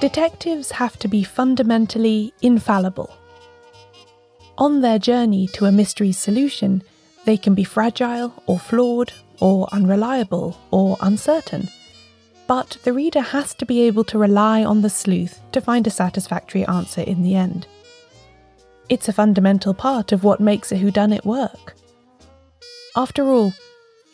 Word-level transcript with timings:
Detectives 0.00 0.70
have 0.72 0.98
to 0.98 1.08
be 1.08 1.22
fundamentally 1.22 2.32
infallible. 2.40 3.14
On 4.56 4.80
their 4.80 4.98
journey 4.98 5.46
to 5.48 5.66
a 5.66 5.72
mystery's 5.72 6.18
solution, 6.18 6.82
they 7.24 7.36
can 7.36 7.54
be 7.54 7.64
fragile 7.64 8.42
or 8.46 8.58
flawed 8.58 9.12
or 9.40 9.68
unreliable 9.72 10.58
or 10.70 10.96
uncertain. 11.00 11.68
But 12.46 12.78
the 12.82 12.92
reader 12.92 13.20
has 13.20 13.54
to 13.54 13.66
be 13.66 13.82
able 13.82 14.04
to 14.04 14.18
rely 14.18 14.64
on 14.64 14.82
the 14.82 14.90
sleuth 14.90 15.38
to 15.52 15.60
find 15.60 15.86
a 15.86 15.90
satisfactory 15.90 16.66
answer 16.66 17.02
in 17.02 17.22
the 17.22 17.34
end. 17.34 17.66
It's 18.88 19.08
a 19.08 19.12
fundamental 19.12 19.72
part 19.72 20.12
of 20.12 20.24
what 20.24 20.40
makes 20.40 20.72
a 20.72 20.76
whodunit 20.76 21.24
work. 21.24 21.74
After 22.96 23.28
all, 23.28 23.52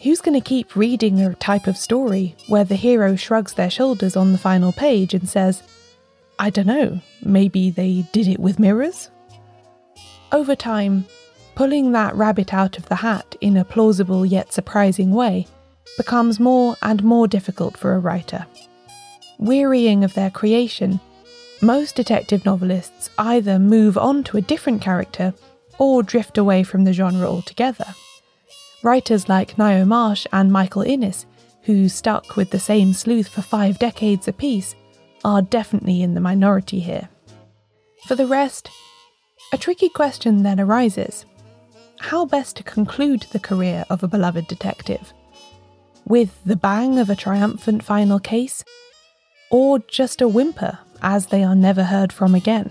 who's 0.07 0.21
going 0.21 0.41
to 0.41 0.49
keep 0.49 0.77
reading 0.77 1.21
a 1.21 1.35
type 1.35 1.67
of 1.67 1.77
story 1.77 2.37
where 2.47 2.63
the 2.63 2.77
hero 2.77 3.17
shrugs 3.17 3.55
their 3.55 3.69
shoulders 3.69 4.17
on 4.17 4.31
the 4.31 4.39
final 4.39 4.73
page 4.73 5.15
and 5.15 5.29
says, 5.29 5.65
I 6.39 6.49
don't 6.49 6.69
know, 6.69 7.01
maybe 7.23 7.71
they 7.71 8.07
did 8.13 8.29
it 8.29 8.39
with 8.39 8.61
mirrors? 8.61 9.11
Over 10.31 10.55
time, 10.55 11.07
pulling 11.57 11.91
that 11.91 12.15
rabbit 12.15 12.55
out 12.55 12.79
of 12.79 12.89
the 12.89 12.95
hat 12.95 13.35
in 13.41 13.57
a 13.57 13.65
plausible 13.65 14.25
yet 14.25 14.53
surprising 14.53 15.11
way 15.11 15.49
becomes 15.97 16.39
more 16.39 16.77
and 16.83 17.03
more 17.03 17.27
difficult 17.27 17.77
for 17.77 17.95
a 17.95 17.99
writer. 17.99 18.47
Wearying 19.39 20.05
of 20.05 20.15
their 20.15 20.31
creation, 20.31 21.01
most 21.61 21.97
detective 21.97 22.45
novelists 22.45 23.11
either 23.19 23.59
move 23.59 23.99
on 23.99 24.23
to 24.25 24.37
a 24.37 24.43
different 24.43 24.83
character 24.83 25.35
or 25.79 26.05
drift 26.05 26.39
away 26.39 26.63
from 26.63 26.85
the 26.85 26.93
genre 26.93 27.27
altogether. 27.27 27.87
Writers 28.87 29.29
like 29.29 29.57
Ngaio 29.57 29.85
Marsh 29.85 30.29
and 30.33 30.53
Michael 30.53 30.83
Innes, 30.83 31.27
who 31.63 31.89
stuck 31.89 32.37
with 32.37 32.51
the 32.51 32.61
same 32.61 32.93
sleuth 32.93 33.27
for 33.27 33.43
five 33.43 33.81
decades 33.81 34.29
apiece, 34.29 34.77
are 35.25 35.43
definitely 35.43 36.03
in 36.03 36.15
the 36.15 36.21
minority 36.21 36.79
here. 36.79 37.09
For 38.07 38.15
the 38.15 38.29
rest, 38.29 38.71
a 39.53 39.59
tricky 39.59 39.89
question 39.89 40.45
then 40.45 40.61
arises 40.61 41.27
how 41.99 42.27
best 42.27 42.55
to 42.59 42.63
conclude 42.63 43.23
the 43.33 43.41
career 43.41 43.85
of 43.91 44.05
a 44.05 44.09
beloved 44.09 44.47
detective? 44.47 45.13
With 46.07 46.39
the 46.45 46.55
bang 46.55 47.01
of 47.01 47.11
a 47.11 47.17
triumphant 47.17 47.83
final 47.83 48.21
case? 48.21 48.63
Or 49.51 49.81
just 49.81 50.21
a 50.21 50.29
whimper 50.29 50.79
as 51.03 51.27
they 51.27 51.43
are 51.43 51.57
never 51.57 51.83
heard 51.83 52.13
from 52.13 52.37
again? 52.37 52.71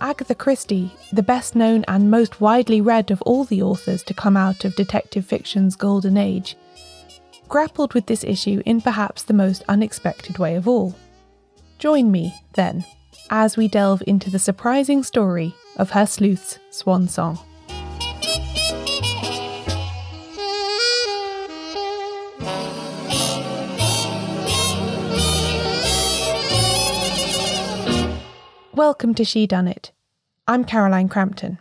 Agatha 0.00 0.34
Christie, 0.34 0.92
the 1.12 1.22
best 1.22 1.56
known 1.56 1.84
and 1.88 2.10
most 2.10 2.40
widely 2.40 2.80
read 2.80 3.10
of 3.10 3.20
all 3.22 3.44
the 3.44 3.62
authors 3.62 4.02
to 4.04 4.14
come 4.14 4.36
out 4.36 4.64
of 4.64 4.76
detective 4.76 5.26
fiction's 5.26 5.74
golden 5.74 6.16
age, 6.16 6.56
grappled 7.48 7.94
with 7.94 8.06
this 8.06 8.22
issue 8.22 8.62
in 8.64 8.80
perhaps 8.80 9.22
the 9.22 9.34
most 9.34 9.64
unexpected 9.68 10.38
way 10.38 10.54
of 10.54 10.68
all. 10.68 10.94
Join 11.78 12.12
me, 12.12 12.34
then, 12.54 12.84
as 13.30 13.56
we 13.56 13.66
delve 13.66 14.02
into 14.06 14.30
the 14.30 14.38
surprising 14.38 15.02
story 15.02 15.54
of 15.76 15.90
her 15.90 16.06
sleuth's 16.06 16.58
swan 16.70 17.08
song. 17.08 17.38
Welcome 28.78 29.12
to 29.14 29.24
Shedunnit. 29.24 29.90
I'm 30.46 30.62
Caroline 30.62 31.08
Crampton. 31.08 31.58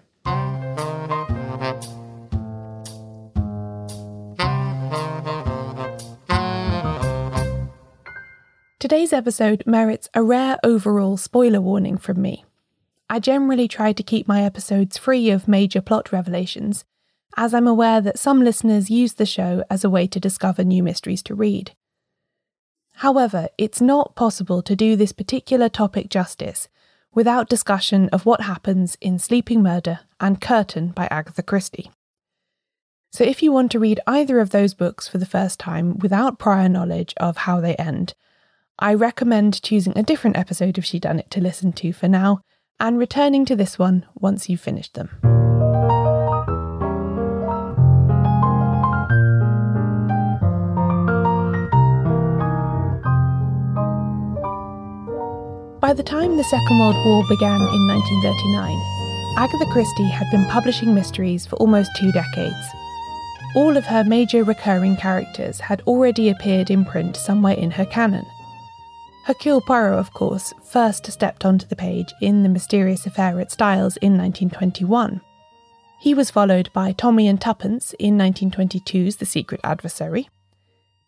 Today's 8.78 9.12
episode 9.12 9.64
merits 9.66 10.08
a 10.14 10.22
rare 10.22 10.60
overall 10.64 11.18
spoiler 11.18 11.60
warning 11.60 11.98
from 11.98 12.22
me. 12.22 12.46
I 13.10 13.18
generally 13.18 13.68
try 13.68 13.94
to 13.94 14.04
keep 14.04 14.28
my 14.28 14.44
episodes 14.44 15.00
free 15.00 15.32
of 15.32 15.48
major 15.48 15.82
plot 15.82 16.12
revelations, 16.12 16.86
as 17.36 17.52
I'm 17.52 17.68
aware 17.68 18.00
that 18.00 18.20
some 18.20 18.44
listeners 18.44 18.92
use 18.92 19.16
the 19.16 19.26
show 19.26 19.64
as 19.72 19.84
a 19.84 19.90
way 19.90 20.06
to 20.06 20.20
discover 20.20 20.64
new 20.64 20.84
mysteries 20.84 21.24
to 21.24 21.34
read. 21.34 21.72
However, 22.98 23.48
it's 23.58 23.82
not 23.82 24.16
possible 24.16 24.62
to 24.62 24.76
do 24.76 24.96
this 24.96 25.14
particular 25.14 25.68
topic 25.68 26.10
justice 26.10 26.68
without 27.14 27.50
discussion 27.50 28.10
of 28.10 28.26
what 28.26 28.42
happens 28.42 28.98
in 29.02 29.20
Sleeping 29.20 29.62
Murder 29.64 30.00
and 30.20 30.42
Curtain 30.42 30.90
by 30.90 31.08
Agatha 31.10 31.44
Christie. 31.44 31.92
So, 33.12 33.24
if 33.24 33.42
you 33.42 33.52
want 33.52 33.72
to 33.72 33.80
read 33.80 34.00
either 34.06 34.40
of 34.40 34.50
those 34.50 34.74
books 34.74 35.08
for 35.08 35.18
the 35.18 35.26
first 35.26 35.60
time 35.60 35.98
without 36.00 36.40
prior 36.40 36.70
knowledge 36.70 37.14
of 37.18 37.38
how 37.38 37.62
they 37.62 37.76
end, 37.76 38.14
I 38.80 38.94
recommend 38.94 39.62
choosing 39.64 39.98
a 39.98 40.04
different 40.04 40.38
episode 40.38 40.78
of 40.78 40.84
Shedunnit 40.84 41.30
to 41.30 41.42
listen 41.42 41.74
to 41.74 41.94
for 41.94 42.08
now 42.08 42.42
and 42.80 43.00
returning 43.00 43.46
to 43.46 43.56
this 43.56 43.80
one 43.80 44.06
once 44.16 44.50
you've 44.50 44.62
finished 44.62 44.94
them. 44.94 45.10
By 55.88 55.94
the 55.94 56.04
time 56.04 56.36
the 56.36 56.44
Second 56.44 56.80
World 56.80 56.98
War 57.06 57.24
began 57.30 57.62
in 57.62 57.88
1939, 57.88 59.38
Agatha 59.38 59.66
Christie 59.72 60.10
had 60.10 60.30
been 60.32 60.46
publishing 60.48 60.94
mysteries 60.94 61.46
for 61.46 61.56
almost 61.56 61.96
two 61.96 62.12
decades. 62.12 62.68
All 63.56 63.78
of 63.78 63.86
her 63.86 64.04
major 64.04 64.44
recurring 64.44 64.98
characters 64.98 65.62
had 65.62 65.80
already 65.88 66.28
appeared 66.28 66.70
in 66.70 66.84
print 66.84 67.16
somewhere 67.16 67.54
in 67.54 67.72
her 67.72 67.86
canon, 67.86 68.26
Hercule 69.24 69.62
Poirot, 69.62 69.98
of 69.98 70.12
course, 70.12 70.54
first 70.62 71.10
stepped 71.10 71.46
onto 71.46 71.66
the 71.66 71.76
page 71.78 72.14
in 72.22 72.44
The 72.44 72.50
Mysterious 72.50 73.06
Affair 73.06 73.40
at 73.40 73.54
Styles 73.54 73.96
in 73.96 74.18
1921. 74.18 75.22
He 76.02 76.14
was 76.14 76.30
followed 76.30 76.70
by 76.74 76.92
Tommy 76.92 77.30
and 77.30 77.40
Tuppence 77.40 77.94
in 77.98 78.18
1922's 78.18 79.16
The 79.16 79.26
Secret 79.26 79.62
Adversary. 79.64 80.28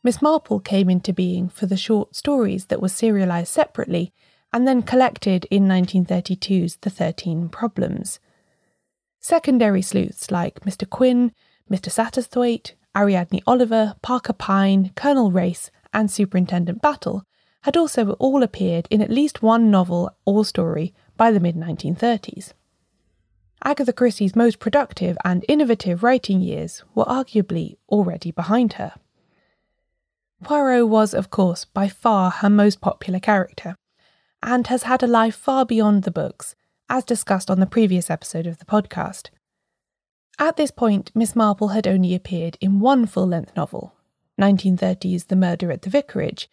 Miss 0.06 0.22
Marple 0.22 0.62
came 0.62 0.90
into 0.90 1.12
being 1.12 1.50
for 1.50 1.66
the 1.66 1.76
short 1.76 2.16
stories 2.16 2.68
that 2.68 2.82
were 2.82 2.88
serialised 2.88 3.48
separately 3.48 4.14
and 4.52 4.68
then 4.68 4.82
collected 4.82 5.46
in 5.52 5.68
1932's 5.68 6.78
The 6.78 6.90
Thirteen 6.90 7.50
Problems. 7.50 8.20
Secondary 9.20 9.82
sleuths 9.82 10.32
like 10.32 10.62
Mr. 10.62 10.90
Quin, 10.90 11.34
Mr. 11.70 11.90
Satterthwaite, 11.92 12.74
Ariadne 12.96 13.42
Oliver, 13.46 13.96
Parker 14.02 14.34
Pine, 14.34 14.92
Colonel 14.96 15.32
Race, 15.32 15.70
and 15.94 16.10
Superintendent 16.10 16.82
Battle 16.82 17.24
had 17.62 17.76
also 17.76 18.12
all 18.14 18.42
appeared 18.42 18.88
in 18.90 19.02
at 19.02 19.10
least 19.10 19.44
one 19.44 19.70
novel 19.70 20.10
or 20.26 20.46
story 20.46 20.94
by 21.18 21.32
the 21.32 21.40
mid 21.40 21.56
1930s. 21.56 22.54
Agatha 23.64 23.92
Christie's 23.92 24.36
most 24.36 24.60
productive 24.60 25.18
and 25.26 25.44
innovative 25.50 26.02
writing 26.02 26.40
years 26.40 26.84
were 26.96 27.04
arguably 27.06 27.76
already 27.90 28.32
behind 28.32 28.74
her. 28.74 28.94
Poirot 30.42 30.88
was, 30.88 31.14
of 31.14 31.30
course, 31.30 31.66
by 31.66 31.90
far 31.90 32.32
her 32.32 32.50
most 32.50 32.80
popular 32.80 33.20
character, 33.20 33.76
and 34.42 34.68
has 34.68 34.84
had 34.84 35.04
a 35.04 35.08
life 35.08 35.36
far 35.36 35.66
beyond 35.66 36.04
the 36.04 36.12
books, 36.12 36.56
as 36.90 37.04
discussed 37.04 37.52
on 37.52 37.60
the 37.60 37.66
previous 37.66 38.10
episode 38.10 38.48
of 38.48 38.58
the 38.58 38.66
podcast. 38.66 39.30
At 40.40 40.58
this 40.58 40.72
point, 40.72 41.12
Miss 41.14 41.36
Marple 41.36 41.70
had 41.70 41.88
only 41.88 42.16
appeared 42.16 42.58
in 42.62 42.80
one 42.80 43.06
full 43.06 43.28
length 43.28 43.56
novel, 43.56 43.94
1930's 44.40 45.26
The 45.26 45.36
Murder 45.36 45.72
at 45.72 45.82
the 45.82 45.90
Vicarage, 45.90 46.50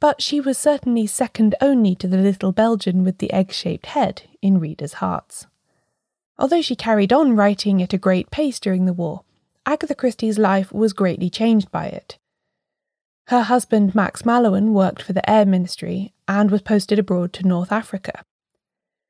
but 0.00 0.22
she 0.22 0.40
was 0.40 0.58
certainly 0.58 1.06
second 1.06 1.54
only 1.60 1.94
to 1.96 2.08
the 2.08 2.18
little 2.18 2.52
Belgian 2.52 3.04
with 3.04 3.18
the 3.18 3.32
egg 3.32 3.52
shaped 3.52 3.86
head 3.86 4.22
in 4.42 4.58
readers' 4.58 4.94
hearts. 4.94 5.46
Although 6.38 6.62
she 6.62 6.76
carried 6.76 7.12
on 7.12 7.36
writing 7.36 7.82
at 7.82 7.92
a 7.92 7.98
great 7.98 8.30
pace 8.30 8.60
during 8.60 8.86
the 8.86 8.92
war, 8.92 9.22
Agatha 9.66 9.94
Christie's 9.94 10.38
life 10.38 10.72
was 10.72 10.92
greatly 10.92 11.28
changed 11.28 11.70
by 11.70 11.86
it. 11.86 12.18
Her 13.28 13.42
husband 13.42 13.94
Max 13.94 14.22
Mallowan 14.22 14.72
worked 14.72 15.02
for 15.02 15.12
the 15.12 15.28
Air 15.28 15.44
Ministry 15.44 16.14
and 16.26 16.50
was 16.50 16.62
posted 16.62 16.98
abroad 16.98 17.32
to 17.34 17.46
North 17.46 17.70
Africa. 17.70 18.24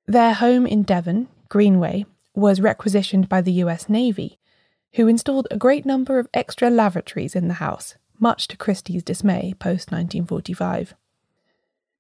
Their 0.06 0.34
home 0.34 0.66
in 0.66 0.82
Devon, 0.82 1.28
Greenway, 1.48 2.04
was 2.34 2.60
requisitioned 2.60 3.28
by 3.28 3.40
the 3.40 3.52
US 3.64 3.88
Navy, 3.88 4.38
who 4.94 5.06
installed 5.06 5.46
a 5.50 5.56
great 5.56 5.86
number 5.86 6.18
of 6.18 6.28
extra 6.34 6.68
lavatories 6.68 7.36
in 7.36 7.46
the 7.46 7.54
house 7.54 7.94
much 8.18 8.48
to 8.48 8.56
Christie's 8.56 9.04
dismay 9.04 9.54
post 9.58 9.92
1945. 9.92 10.94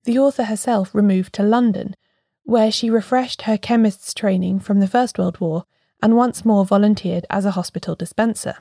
The 0.02 0.18
author 0.18 0.44
herself 0.44 0.92
removed 0.94 1.32
to 1.34 1.44
London, 1.44 1.94
where 2.42 2.72
she 2.72 2.90
refreshed 2.90 3.42
her 3.42 3.56
chemist's 3.56 4.12
training 4.12 4.58
from 4.58 4.80
the 4.80 4.88
First 4.88 5.18
World 5.18 5.38
War 5.38 5.66
and 6.02 6.16
once 6.16 6.44
more 6.44 6.64
volunteered 6.64 7.26
as 7.30 7.44
a 7.44 7.52
hospital 7.52 7.94
dispenser. 7.94 8.56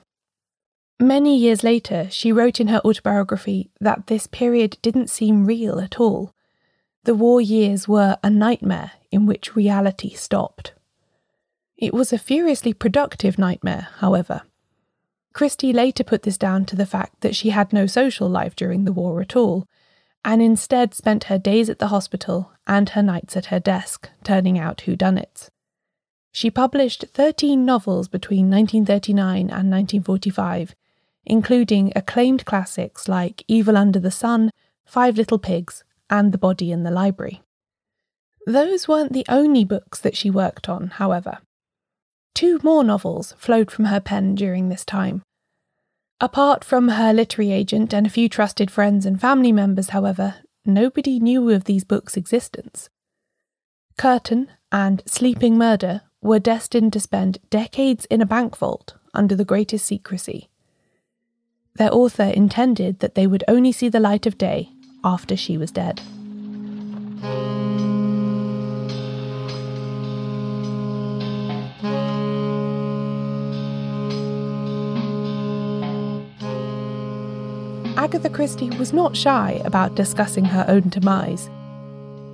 Many 0.99 1.37
years 1.37 1.63
later, 1.63 2.07
she 2.09 2.31
wrote 2.31 2.59
in 2.59 2.67
her 2.69 2.81
autobiography 2.83 3.69
that 3.79 4.07
this 4.07 4.25
period 4.25 4.77
didn't 4.81 5.11
seem 5.11 5.45
real 5.45 5.79
at 5.79 5.99
all. 5.99 6.33
The 7.03 7.13
war 7.13 7.39
years 7.39 7.87
were 7.87 8.17
a 8.23 8.31
nightmare 8.31 8.93
in 9.11 9.27
which 9.27 9.55
reality 9.55 10.13
stopped. 10.13 10.73
It 11.77 11.93
was 11.93 12.11
a 12.11 12.17
furiously 12.17 12.73
productive 12.73 13.37
nightmare, 13.37 13.89
however. 13.97 14.41
Christie 15.33 15.71
later 15.71 16.03
put 16.03 16.23
this 16.23 16.37
down 16.37 16.65
to 16.65 16.75
the 16.75 16.87
fact 16.87 17.21
that 17.21 17.35
she 17.35 17.51
had 17.51 17.71
no 17.71 17.85
social 17.85 18.27
life 18.27 18.55
during 18.55 18.85
the 18.85 18.91
war 18.91 19.21
at 19.21 19.35
all, 19.35 19.67
and 20.25 20.41
instead 20.41 20.95
spent 20.95 21.25
her 21.25 21.37
days 21.37 21.69
at 21.69 21.77
the 21.77 21.89
hospital 21.89 22.51
and 22.65 22.89
her 22.89 23.03
nights 23.03 23.37
at 23.37 23.45
her 23.45 23.59
desk 23.59 24.09
turning 24.23 24.57
out 24.57 24.79
whodunits. 24.87 25.49
She 26.31 26.49
published 26.49 27.05
13 27.13 27.63
novels 27.63 28.07
between 28.07 28.49
1939 28.49 29.41
and 29.41 29.71
1945, 29.71 30.75
including 31.27 31.91
acclaimed 31.95 32.45
classics 32.45 33.07
like 33.07 33.43
Evil 33.47 33.77
Under 33.77 33.99
the 33.99 34.11
Sun, 34.11 34.49
Five 34.85 35.17
Little 35.17 35.37
Pigs, 35.37 35.83
and 36.09 36.31
The 36.31 36.37
Body 36.37 36.71
in 36.71 36.83
the 36.83 36.91
Library. 36.91 37.43
Those 38.47 38.87
weren't 38.87 39.11
the 39.11 39.25
only 39.27 39.65
books 39.65 39.99
that 39.99 40.15
she 40.15 40.29
worked 40.29 40.69
on, 40.69 40.87
however. 40.87 41.39
Two 42.33 42.59
more 42.63 42.83
novels 42.83 43.35
flowed 43.37 43.69
from 43.69 43.85
her 43.85 43.99
pen 43.99 44.35
during 44.35 44.69
this 44.69 44.85
time. 44.85 45.21
Apart 46.21 46.63
from 46.63 46.89
her 46.89 47.13
literary 47.13 47.51
agent 47.51 47.93
and 47.93 48.07
a 48.07 48.09
few 48.09 48.29
trusted 48.29 48.71
friends 48.71 49.05
and 49.05 49.19
family 49.19 49.51
members, 49.51 49.89
however, 49.89 50.35
nobody 50.65 51.19
knew 51.19 51.49
of 51.49 51.65
these 51.65 51.83
books' 51.83 52.17
existence. 52.17 52.89
Curtain 53.97 54.49
and 54.71 55.03
Sleeping 55.05 55.57
Murder 55.57 56.01
were 56.21 56.39
destined 56.39 56.93
to 56.93 56.99
spend 56.99 57.39
decades 57.49 58.05
in 58.05 58.21
a 58.21 58.25
bank 58.25 58.57
vault 58.57 58.95
under 59.13 59.35
the 59.35 59.45
greatest 59.45 59.85
secrecy. 59.85 60.49
Their 61.77 61.93
author 61.93 62.23
intended 62.23 62.99
that 62.99 63.13
they 63.13 63.27
would 63.27 63.43
only 63.47 63.71
see 63.71 63.87
the 63.87 63.99
light 63.99 64.25
of 64.25 64.37
day 64.37 64.69
after 65.03 65.37
she 65.37 65.57
was 65.57 65.71
dead. 65.71 66.01
Agatha 77.95 78.29
Christie 78.29 78.69
was 78.77 78.91
not 78.93 79.15
shy 79.15 79.61
about 79.63 79.95
discussing 79.95 80.45
her 80.45 80.65
own 80.67 80.89
demise. 80.89 81.49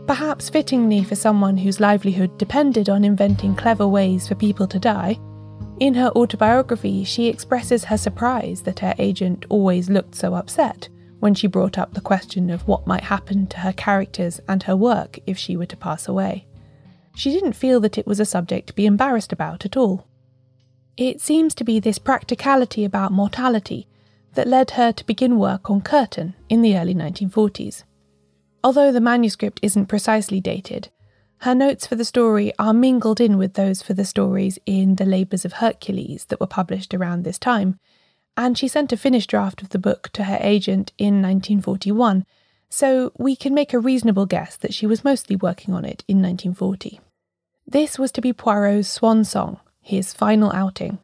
Perhaps 0.08 0.50
fittingly 0.50 1.04
for 1.04 1.16
someone 1.16 1.58
whose 1.58 1.80
livelihood 1.80 2.38
depended 2.38 2.90
on 2.90 3.04
inventing 3.04 3.56
clever 3.56 3.88
ways 3.88 4.28
for 4.28 4.36
people 4.36 4.68
to 4.68 4.80
die, 4.80 5.18
in 5.80 5.94
her 5.96 6.10
autobiography 6.16 7.04
she 7.04 7.28
expresses 7.28 7.86
her 7.86 7.98
surprise 7.98 8.62
that 8.62 8.80
her 8.80 8.94
agent 8.98 9.46
always 9.50 9.90
looked 9.90 10.16
so 10.16 10.34
upset 10.36 10.90
when 11.20 11.34
she 11.34 11.48
brought 11.48 11.78
up 11.78 11.94
the 11.94 12.02
question 12.02 12.50
of 12.50 12.68
what 12.68 12.86
might 12.86 13.04
happen 13.04 13.48
to 13.48 13.60
her 13.60 13.72
characters 13.74 14.42
and 14.48 14.64
her 14.64 14.76
work 14.76 15.20
if 15.26 15.38
she 15.38 15.56
were 15.56 15.66
to 15.66 15.78
pass 15.78 16.08
away. 16.08 16.46
She 17.16 17.32
didn't 17.32 17.54
feel 17.54 17.80
that 17.80 17.98
it 17.98 18.06
was 18.06 18.20
a 18.20 18.26
subject 18.26 18.68
to 18.68 18.74
be 18.74 18.86
embarrassed 18.86 19.32
about 19.32 19.66
at 19.66 19.78
all. 19.78 20.06
It 20.98 21.22
seems 21.22 21.56
to 21.56 21.64
be 21.64 21.80
this 21.80 21.98
practicality 21.98 22.84
about 22.84 23.12
mortality 23.12 23.88
that 24.34 24.48
led 24.48 24.72
her 24.72 24.92
to 24.92 25.06
begin 25.06 25.40
work 25.40 25.70
on 25.70 25.82
Curtain 25.82 26.36
in 26.50 26.62
the 26.62 26.78
early 26.78 26.94
1940s. 26.94 27.84
Although 28.64 28.92
the 28.92 29.02
manuscript 29.02 29.60
isn't 29.62 29.88
precisely 29.88 30.40
dated, 30.40 30.90
her 31.44 31.56
notes 31.56 31.88
for 31.88 31.96
the 31.96 32.06
story 32.06 32.52
are 32.60 32.74
mingled 32.74 33.22
in 33.22 33.38
with 33.38 33.54
those 33.54 33.82
for 33.82 33.94
the 33.94 34.06
stories 34.06 34.60
in 34.66 34.96
The 34.96 35.06
Labours 35.06 35.46
of 35.46 35.54
Hercules 35.54 36.26
that 36.26 36.40
were 36.40 36.48
published 36.48 36.94
around 36.94 37.24
this 37.24 37.40
time, 37.40 37.80
and 38.36 38.58
she 38.58 38.68
sent 38.68 38.92
a 38.92 38.98
finished 38.98 39.30
draft 39.30 39.62
of 39.62 39.70
the 39.70 39.80
book 39.80 40.10
to 40.14 40.26
her 40.26 40.40
agent 40.42 40.92
in 40.98 41.22
1941, 41.22 42.26
so 42.70 43.12
we 43.18 43.36
can 43.36 43.54
make 43.54 43.74
a 43.74 43.80
reasonable 43.80 44.26
guess 44.26 44.58
that 44.58 44.74
she 44.74 44.86
was 44.86 45.04
mostly 45.04 45.36
working 45.36 45.74
on 45.74 45.86
it 45.86 46.04
in 46.08 46.18
1940. 46.18 47.00
This 47.66 48.00
was 48.00 48.12
to 48.14 48.22
be 48.22 48.34
Poirot's 48.34 48.88
swan 48.88 49.24
song, 49.24 49.60
his 49.82 50.14
final 50.14 50.52
outing, 50.54 51.00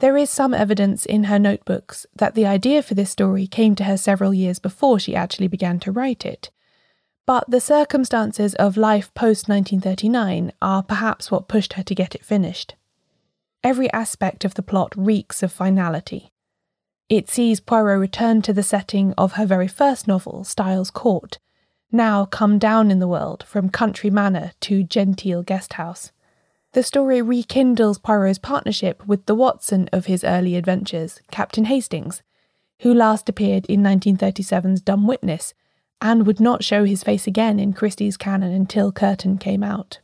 there 0.00 0.16
is 0.16 0.28
some 0.28 0.52
evidence 0.52 1.06
in 1.06 1.24
her 1.24 1.38
notebooks 1.38 2.04
that 2.16 2.34
the 2.34 2.46
idea 2.46 2.82
for 2.82 2.94
this 2.94 3.10
story 3.10 3.46
came 3.46 3.74
to 3.76 3.84
her 3.84 3.96
several 3.96 4.34
years 4.34 4.58
before 4.58 4.98
she 4.98 5.14
actually 5.14 5.48
began 5.48 5.78
to 5.80 5.92
write 5.92 6.26
it. 6.26 6.50
But 7.26 7.44
the 7.48 7.60
circumstances 7.60 8.54
of 8.56 8.76
life 8.76 9.12
post 9.14 9.48
1939 9.48 10.52
are 10.60 10.82
perhaps 10.82 11.30
what 11.30 11.48
pushed 11.48 11.74
her 11.74 11.82
to 11.82 11.94
get 11.94 12.14
it 12.14 12.24
finished. 12.24 12.74
Every 13.62 13.90
aspect 13.92 14.44
of 14.44 14.54
the 14.54 14.62
plot 14.62 14.92
reeks 14.94 15.42
of 15.42 15.50
finality. 15.50 16.30
It 17.08 17.30
sees 17.30 17.60
Poirot 17.60 17.98
return 17.98 18.42
to 18.42 18.52
the 18.52 18.62
setting 18.62 19.14
of 19.16 19.32
her 19.32 19.46
very 19.46 19.68
first 19.68 20.06
novel, 20.06 20.44
Styles 20.44 20.90
Court, 20.90 21.38
now 21.90 22.26
come 22.26 22.58
down 22.58 22.90
in 22.90 22.98
the 22.98 23.08
world 23.08 23.44
from 23.46 23.70
country 23.70 24.10
manor 24.10 24.52
to 24.60 24.82
genteel 24.82 25.42
guest 25.42 25.74
house. 25.74 26.12
The 26.72 26.82
story 26.82 27.22
rekindles 27.22 27.98
Poirot's 27.98 28.38
partnership 28.38 29.06
with 29.06 29.24
the 29.26 29.34
Watson 29.34 29.88
of 29.92 30.06
his 30.06 30.24
early 30.24 30.56
adventures, 30.56 31.20
Captain 31.30 31.66
Hastings, 31.66 32.22
who 32.80 32.92
last 32.92 33.28
appeared 33.28 33.64
in 33.66 33.80
1937's 33.80 34.82
Dumb 34.82 35.06
Witness 35.06 35.54
and 36.04 36.26
would 36.26 36.38
not 36.38 36.62
show 36.62 36.84
his 36.84 37.02
face 37.02 37.26
again 37.26 37.58
in 37.58 37.72
Christie's 37.72 38.18
canon 38.18 38.52
until 38.52 38.92
Curtain 38.92 39.38
came 39.38 39.62
out. 39.62 40.00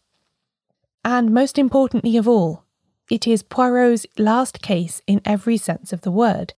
And 1.04 1.30
most 1.30 1.58
importantly 1.58 2.16
of 2.16 2.26
all, 2.26 2.64
it 3.10 3.26
is 3.26 3.42
Poirot's 3.42 4.06
last 4.16 4.62
case 4.62 5.02
in 5.06 5.20
every 5.26 5.58
sense 5.58 5.92
of 5.92 6.00
the 6.00 6.10
word, 6.10 6.54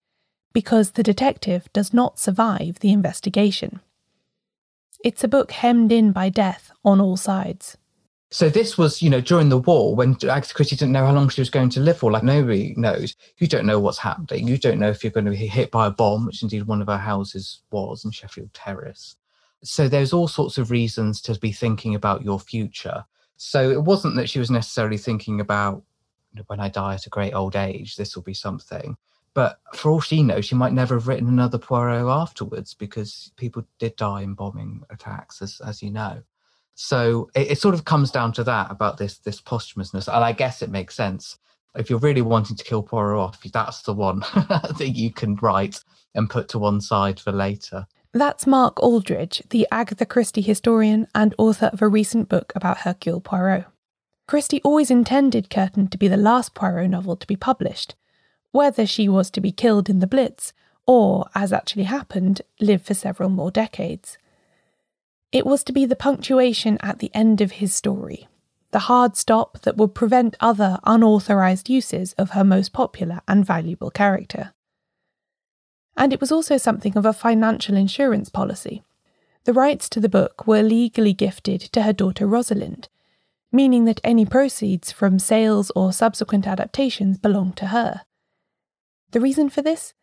because 0.53 0.91
the 0.91 1.01
detective 1.01 1.67
does 1.73 1.91
not 1.91 2.19
survive 2.19 2.79
the 2.79 2.91
investigation. 2.91 3.79
It's 5.03 5.23
a 5.23 5.27
book 5.27 5.51
hemmed 5.51 5.91
in 5.91 6.11
by 6.11 6.29
death 6.29 6.71
on 6.85 7.01
all 7.01 7.17
sides. 7.17 7.77
So 8.29 8.47
this 8.47 8.77
was, 8.77 9.01
you 9.01 9.09
know, 9.09 9.21
during 9.21 9.49
the 9.49 9.57
war 9.57 9.95
when 9.95 10.17
Agatha 10.23 10.53
Christie 10.53 10.75
didn't 10.75 10.93
know 10.93 11.05
how 11.05 11.13
long 11.13 11.29
she 11.29 11.41
was 11.41 11.49
going 11.49 11.69
to 11.71 11.79
live 11.79 11.97
for. 11.97 12.11
Like 12.11 12.23
nobody 12.23 12.75
knows. 12.77 13.15
You 13.39 13.47
don't 13.47 13.65
know 13.65 13.79
what's 13.79 13.97
happening. 13.97 14.47
You 14.47 14.57
don't 14.57 14.79
know 14.79 14.89
if 14.89 15.03
you're 15.03 15.11
going 15.11 15.25
to 15.25 15.31
be 15.31 15.47
hit 15.47 15.71
by 15.71 15.87
a 15.87 15.91
bomb, 15.91 16.27
which 16.27 16.43
indeed 16.43 16.63
one 16.63 16.81
of 16.81 16.87
her 16.87 16.97
houses 16.97 17.61
was 17.71 18.05
in 18.05 18.11
Sheffield 18.11 18.53
Terrace. 18.53 19.15
So 19.63 19.87
there's 19.87 20.13
all 20.13 20.27
sorts 20.27 20.57
of 20.57 20.71
reasons 20.71 21.21
to 21.21 21.37
be 21.39 21.51
thinking 21.51 21.95
about 21.95 22.23
your 22.23 22.39
future. 22.39 23.05
So 23.37 23.69
it 23.71 23.83
wasn't 23.83 24.15
that 24.15 24.29
she 24.29 24.39
was 24.39 24.51
necessarily 24.51 24.97
thinking 24.97 25.39
about 25.39 25.83
when 26.47 26.59
I 26.59 26.69
die 26.69 26.95
at 26.95 27.05
a 27.05 27.09
great 27.09 27.33
old 27.33 27.55
age, 27.55 27.95
this 27.95 28.15
will 28.15 28.23
be 28.23 28.33
something. 28.33 28.95
But 29.33 29.59
for 29.73 29.91
all 29.91 30.01
she 30.01 30.23
knows, 30.23 30.45
she 30.45 30.55
might 30.55 30.73
never 30.73 30.95
have 30.95 31.07
written 31.07 31.27
another 31.27 31.57
Poirot 31.57 32.07
afterwards 32.07 32.73
because 32.73 33.31
people 33.37 33.63
did 33.79 33.95
die 33.95 34.21
in 34.21 34.33
bombing 34.33 34.83
attacks, 34.89 35.41
as, 35.41 35.61
as 35.65 35.81
you 35.81 35.89
know. 35.89 36.21
So 36.75 37.29
it, 37.35 37.51
it, 37.51 37.59
sort 37.59 37.75
of 37.75 37.85
comes 37.85 38.11
down 38.11 38.33
to 38.33 38.43
that 38.45 38.71
about 38.71 38.97
this 38.97 39.19
this 39.19 39.39
posthumousness, 39.39 40.07
and 40.07 40.23
I 40.23 40.31
guess 40.31 40.61
it 40.61 40.69
makes 40.69 40.95
sense. 40.95 41.37
If 41.75 41.89
you're 41.89 41.99
really 41.99 42.21
wanting 42.21 42.57
to 42.57 42.63
kill 42.63 42.83
Poirot 42.83 43.19
off, 43.19 43.41
that's 43.53 43.83
the 43.83 43.93
one 43.93 44.19
that 44.79 44.93
you 44.95 45.11
can 45.11 45.35
write 45.35 45.81
and 46.15 46.29
put 46.29 46.49
to 46.49 46.59
one 46.59 46.81
side 46.81 47.19
for 47.19 47.31
later. 47.31 47.85
That's 48.13 48.45
Mark 48.45 48.83
Aldridge, 48.83 49.41
the 49.51 49.65
Agatha 49.71 50.05
Christie 50.05 50.41
historian 50.41 51.07
and 51.15 51.33
author 51.37 51.67
of 51.67 51.81
a 51.81 51.87
recent 51.87 52.27
book 52.27 52.51
about 52.53 52.79
Hercule 52.79 53.21
Poirot. 53.21 53.67
Christie 54.27 54.61
always 54.63 54.91
intended 54.91 55.49
Curtain 55.49 55.87
to 55.87 55.97
be 55.97 56.09
the 56.09 56.17
last 56.17 56.53
Poirot 56.53 56.89
novel 56.89 57.15
to 57.15 57.25
be 57.25 57.37
published, 57.37 57.95
whether 58.51 58.85
she 58.85 59.07
was 59.07 59.29
to 59.31 59.39
be 59.39 59.53
killed 59.53 59.89
in 59.89 59.99
the 59.99 60.07
Blitz 60.07 60.51
or, 60.85 61.27
as 61.35 61.53
actually 61.53 61.83
happened, 61.83 62.41
live 62.59 62.81
for 62.81 62.93
several 62.93 63.29
more 63.29 63.49
decades. 63.49 64.17
It 65.31 65.45
was 65.45 65.63
to 65.63 65.71
be 65.71 65.85
the 65.85 65.95
punctuation 65.95 66.77
at 66.81 66.99
the 66.99 67.11
end 67.13 67.39
of 67.39 67.53
his 67.53 67.73
story, 67.73 68.27
the 68.71 68.79
hard 68.79 69.15
stop 69.15 69.61
that 69.61 69.77
would 69.77 69.95
prevent 69.95 70.35
other 70.41 70.79
unauthorized 70.83 71.69
uses 71.69 72.11
of 72.13 72.31
her 72.31 72.43
most 72.43 72.73
popular 72.73 73.21
and 73.25 73.45
valuable 73.45 73.89
character. 73.89 74.51
And 76.01 76.11
it 76.11 76.19
was 76.19 76.31
also 76.31 76.57
something 76.57 76.97
of 76.97 77.05
a 77.05 77.13
financial 77.13 77.77
insurance 77.77 78.27
policy. 78.27 78.81
The 79.43 79.53
rights 79.53 79.87
to 79.89 79.99
the 79.99 80.09
book 80.09 80.47
were 80.47 80.63
legally 80.63 81.13
gifted 81.13 81.61
to 81.73 81.83
her 81.83 81.93
daughter 81.93 82.25
Rosalind, 82.25 82.89
meaning 83.51 83.85
that 83.85 84.01
any 84.03 84.25
proceeds 84.25 84.91
from 84.91 85.19
sales 85.19 85.71
or 85.75 85.93
subsequent 85.93 86.47
adaptations 86.47 87.19
belonged 87.19 87.55
to 87.57 87.67
her. 87.67 88.01
The 89.11 89.21
reason 89.21 89.47
for 89.47 89.61
this? 89.61 89.93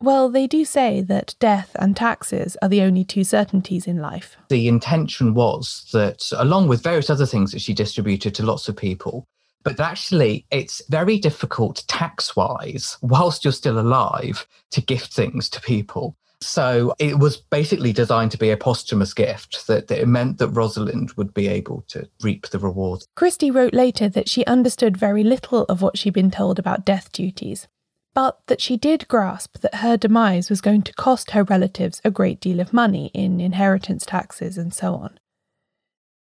Well, 0.00 0.28
they 0.28 0.46
do 0.46 0.64
say 0.64 1.00
that 1.00 1.34
death 1.40 1.74
and 1.80 1.96
taxes 1.96 2.56
are 2.62 2.68
the 2.68 2.82
only 2.82 3.02
two 3.02 3.24
certainties 3.24 3.88
in 3.88 3.96
life. 3.96 4.36
The 4.50 4.68
intention 4.68 5.34
was 5.34 5.88
that, 5.92 6.30
along 6.36 6.68
with 6.68 6.84
various 6.84 7.10
other 7.10 7.26
things 7.26 7.50
that 7.50 7.60
she 7.60 7.74
distributed 7.74 8.36
to 8.36 8.46
lots 8.46 8.68
of 8.68 8.76
people, 8.76 9.26
but 9.64 9.80
actually 9.80 10.46
it's 10.50 10.82
very 10.88 11.18
difficult 11.18 11.82
tax 11.88 12.36
wise, 12.36 12.96
whilst 13.02 13.44
you're 13.44 13.52
still 13.52 13.78
alive, 13.78 14.46
to 14.70 14.80
gift 14.80 15.12
things 15.12 15.48
to 15.50 15.60
people. 15.60 16.16
So 16.40 16.94
it 16.98 17.18
was 17.18 17.38
basically 17.38 17.92
designed 17.94 18.30
to 18.32 18.38
be 18.38 18.50
a 18.50 18.56
posthumous 18.56 19.14
gift 19.14 19.66
that, 19.66 19.88
that, 19.88 20.02
it 20.02 20.06
meant 20.06 20.38
that 20.38 20.50
Rosalind 20.50 21.12
would 21.12 21.32
be 21.32 21.48
able 21.48 21.84
to 21.88 22.06
reap 22.22 22.48
the 22.48 22.58
reward. 22.58 23.02
Christie 23.16 23.50
wrote 23.50 23.72
later 23.72 24.10
that 24.10 24.28
she 24.28 24.44
understood 24.44 24.96
very 24.96 25.24
little 25.24 25.62
of 25.64 25.80
what 25.80 25.96
she'd 25.96 26.12
been 26.12 26.30
told 26.30 26.58
about 26.58 26.84
death 26.84 27.10
duties, 27.12 27.66
but 28.12 28.40
that 28.46 28.60
she 28.60 28.76
did 28.76 29.08
grasp 29.08 29.58
that 29.60 29.76
her 29.76 29.96
demise 29.96 30.50
was 30.50 30.60
going 30.60 30.82
to 30.82 30.92
cost 30.92 31.30
her 31.30 31.44
relatives 31.44 32.02
a 32.04 32.10
great 32.10 32.40
deal 32.40 32.60
of 32.60 32.74
money 32.74 33.10
in 33.14 33.40
inheritance 33.40 34.04
taxes 34.04 34.58
and 34.58 34.74
so 34.74 34.94
on. 34.94 35.18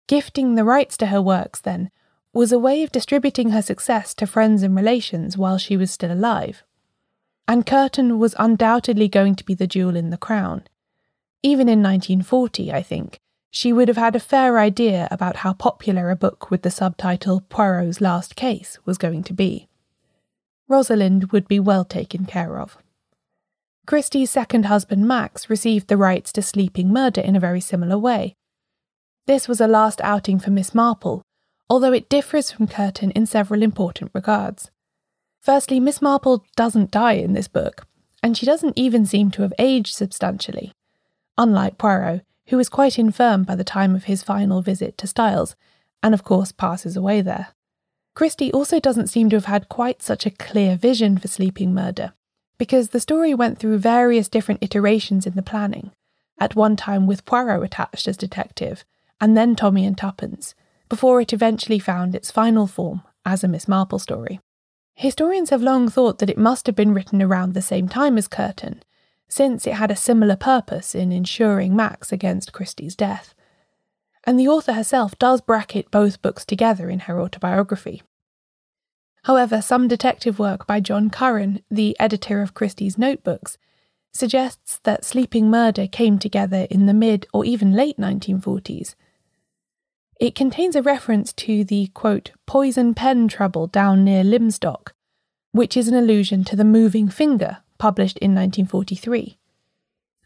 Gifting 0.07 0.55
the 0.55 0.63
rights 0.63 0.95
to 0.97 1.07
her 1.07 1.21
works, 1.21 1.59
then, 1.59 1.91
was 2.37 2.51
a 2.51 2.59
way 2.59 2.83
of 2.83 2.91
distributing 2.91 3.49
her 3.49 3.63
success 3.63 4.13
to 4.13 4.27
friends 4.27 4.61
and 4.61 4.75
relations 4.75 5.35
while 5.35 5.57
she 5.57 5.75
was 5.75 5.89
still 5.89 6.11
alive. 6.11 6.63
And 7.47 7.65
Curtain 7.65 8.19
was 8.19 8.35
undoubtedly 8.37 9.07
going 9.07 9.35
to 9.37 9.43
be 9.43 9.55
the 9.55 9.65
jewel 9.65 9.95
in 9.95 10.11
the 10.11 10.17
crown. 10.17 10.67
Even 11.41 11.67
in 11.67 11.81
1940, 11.81 12.71
I 12.71 12.83
think, 12.83 13.17
she 13.49 13.73
would 13.73 13.87
have 13.87 13.97
had 13.97 14.15
a 14.15 14.19
fair 14.19 14.59
idea 14.59 15.07
about 15.09 15.37
how 15.37 15.53
popular 15.53 16.11
a 16.11 16.15
book 16.15 16.51
with 16.51 16.61
the 16.61 16.69
subtitle 16.69 17.41
Poirot's 17.49 18.01
Last 18.01 18.35
Case 18.35 18.77
was 18.85 18.99
going 18.99 19.23
to 19.23 19.33
be. 19.33 19.67
Rosalind 20.67 21.31
would 21.31 21.47
be 21.47 21.59
well 21.59 21.85
taken 21.85 22.25
care 22.25 22.59
of. 22.59 22.77
Christie's 23.87 24.29
second 24.29 24.65
husband 24.65 25.07
Max 25.07 25.49
received 25.49 25.87
the 25.87 25.97
rights 25.97 26.31
to 26.33 26.43
Sleeping 26.43 26.93
Murder 26.93 27.21
in 27.21 27.35
a 27.35 27.39
very 27.39 27.61
similar 27.61 27.97
way. 27.97 28.35
This 29.25 29.47
was 29.47 29.59
a 29.59 29.67
last 29.67 30.01
outing 30.01 30.37
for 30.37 30.51
Miss 30.51 30.75
Marple, 30.75 31.23
although 31.69 31.93
it 31.93 32.09
differs 32.09 32.51
from 32.51 32.67
Curtain 32.67 33.11
in 33.11 33.25
several 33.25 33.61
important 33.61 34.11
regards. 34.13 34.71
Firstly, 35.41 35.79
Miss 35.79 36.01
Marple 36.01 36.45
doesn't 36.55 36.91
die 36.91 37.13
in 37.13 37.33
this 37.33 37.47
book, 37.47 37.85
and 38.21 38.37
she 38.37 38.45
doesn't 38.45 38.77
even 38.77 39.05
seem 39.05 39.31
to 39.31 39.41
have 39.43 39.53
aged 39.59 39.93
substantially, 39.93 40.73
unlike 41.37 41.77
Poirot, 41.77 42.23
who 42.47 42.59
is 42.59 42.69
quite 42.69 42.97
infirm 42.97 43.43
by 43.43 43.55
the 43.55 43.63
time 43.63 43.95
of 43.95 44.05
his 44.05 44.23
final 44.23 44.61
visit 44.61 44.97
to 44.97 45.07
Styles, 45.07 45.55
and 46.01 46.13
of 46.13 46.23
course 46.23 46.51
passes 46.51 46.95
away 46.95 47.21
there. 47.21 47.47
Christie 48.13 48.51
also 48.51 48.79
doesn't 48.79 49.07
seem 49.07 49.29
to 49.29 49.35
have 49.35 49.45
had 49.45 49.69
quite 49.69 50.01
such 50.01 50.25
a 50.25 50.31
clear 50.31 50.75
vision 50.75 51.17
for 51.17 51.27
Sleeping 51.27 51.73
Murder, 51.73 52.13
because 52.57 52.89
the 52.89 52.99
story 52.99 53.33
went 53.33 53.59
through 53.59 53.77
various 53.77 54.27
different 54.27 54.63
iterations 54.63 55.27
in 55.27 55.35
the 55.35 55.41
planning, 55.41 55.91
at 56.39 56.55
one 56.55 56.75
time 56.75 57.05
with 57.05 57.25
Poirot 57.25 57.63
attached 57.63 58.07
as 58.07 58.17
detective, 58.17 58.83
and 59.21 59.37
then 59.37 59.55
Tommy 59.55 59.85
and 59.85 59.97
Tuppence, 59.97 60.55
before 60.89 61.21
it 61.21 61.33
eventually 61.33 61.79
found 61.79 62.15
its 62.15 62.31
final 62.31 62.67
form 62.67 63.01
as 63.25 63.43
a 63.43 63.47
Miss 63.47 63.67
Marple 63.67 63.99
story. 63.99 64.39
Historians 64.95 65.51
have 65.51 65.61
long 65.61 65.89
thought 65.89 66.19
that 66.19 66.29
it 66.29 66.37
must 66.37 66.65
have 66.65 66.75
been 66.75 66.93
written 66.93 67.21
around 67.21 67.53
the 67.53 67.61
same 67.61 67.87
time 67.87 68.17
as 68.17 68.27
Curtain, 68.27 68.81
since 69.27 69.67
it 69.67 69.73
had 69.73 69.91
a 69.91 69.95
similar 69.95 70.35
purpose 70.35 70.95
in 70.95 71.11
insuring 71.11 71.75
Max 71.75 72.11
against 72.11 72.53
Christie's 72.53 72.95
death. 72.95 73.35
And 74.23 74.39
the 74.39 74.47
author 74.47 74.73
herself 74.73 75.17
does 75.19 75.41
bracket 75.41 75.91
both 75.91 76.21
books 76.21 76.45
together 76.45 76.89
in 76.89 77.01
her 77.01 77.21
autobiography. 77.21 78.01
However, 79.23 79.61
some 79.61 79.87
detective 79.87 80.39
work 80.39 80.65
by 80.65 80.79
John 80.79 81.09
Curran, 81.09 81.61
the 81.69 81.95
editor 81.99 82.41
of 82.41 82.53
Christie's 82.53 82.97
notebooks, 82.97 83.57
suggests 84.13 84.79
that 84.83 85.05
Sleeping 85.05 85.49
Murder 85.49 85.85
came 85.85 86.17
together 86.17 86.65
in 86.69 86.85
the 86.85 86.93
mid 86.93 87.27
or 87.33 87.45
even 87.45 87.73
late 87.73 87.97
1940s. 87.97 88.95
It 90.19 90.33
contains 90.33 90.75
a 90.75 90.81
reference 90.81 91.31
to 91.33 91.63
the 91.63 91.87
quote, 91.93 92.31
poison 92.47 92.95
pen 92.95 93.27
trouble 93.27 93.67
down 93.67 94.03
near 94.03 94.23
Lymstock, 94.23 94.93
which 95.51 95.77
is 95.77 95.87
an 95.87 95.93
allusion 95.93 96.43
to 96.45 96.55
the 96.55 96.63
moving 96.63 97.07
finger 97.07 97.57
published 97.77 98.17
in 98.17 98.31
1943. 98.31 99.37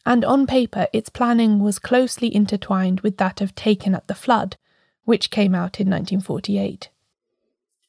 And 0.06 0.24
on 0.24 0.48
paper, 0.48 0.88
its 0.94 1.10
planning 1.10 1.60
was 1.60 1.78
closely 1.78 2.34
intertwined 2.34 3.02
with 3.02 3.18
that 3.18 3.42
of 3.42 3.54
Taken 3.54 3.94
at 3.94 4.08
the 4.08 4.16
Flood, 4.16 4.56
which 5.04 5.30
came 5.30 5.54
out 5.54 5.80
in 5.80 5.90
1948. 5.90 6.90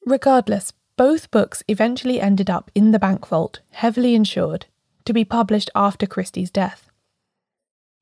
Regardless, 0.04 0.72
both 0.96 1.30
books 1.30 1.62
eventually 1.68 2.20
ended 2.20 2.50
up 2.50 2.70
in 2.74 2.90
the 2.90 2.98
bank 2.98 3.26
vault, 3.26 3.60
heavily 3.70 4.14
insured, 4.14 4.66
to 5.04 5.12
be 5.12 5.24
published 5.24 5.70
after 5.74 6.06
Christie's 6.06 6.50
death. 6.50 6.90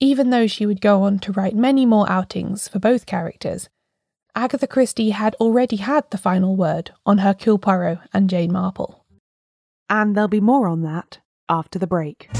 Even 0.00 0.30
though 0.30 0.46
she 0.46 0.64
would 0.64 0.80
go 0.80 1.02
on 1.02 1.18
to 1.20 1.32
write 1.32 1.54
many 1.54 1.84
more 1.84 2.10
outings 2.10 2.66
for 2.66 2.78
both 2.78 3.06
characters, 3.06 3.68
Agatha 4.34 4.66
Christie 4.66 5.10
had 5.10 5.34
already 5.36 5.76
had 5.76 6.10
the 6.10 6.18
final 6.18 6.56
word 6.56 6.92
on 7.04 7.18
Hercule 7.18 7.58
Poirot 7.58 7.98
and 8.12 8.30
Jane 8.30 8.52
Marple. 8.52 9.04
And 9.88 10.14
there'll 10.14 10.28
be 10.28 10.40
more 10.40 10.68
on 10.68 10.82
that 10.82 11.18
after 11.48 11.78
the 11.78 11.86
break. 11.86 12.30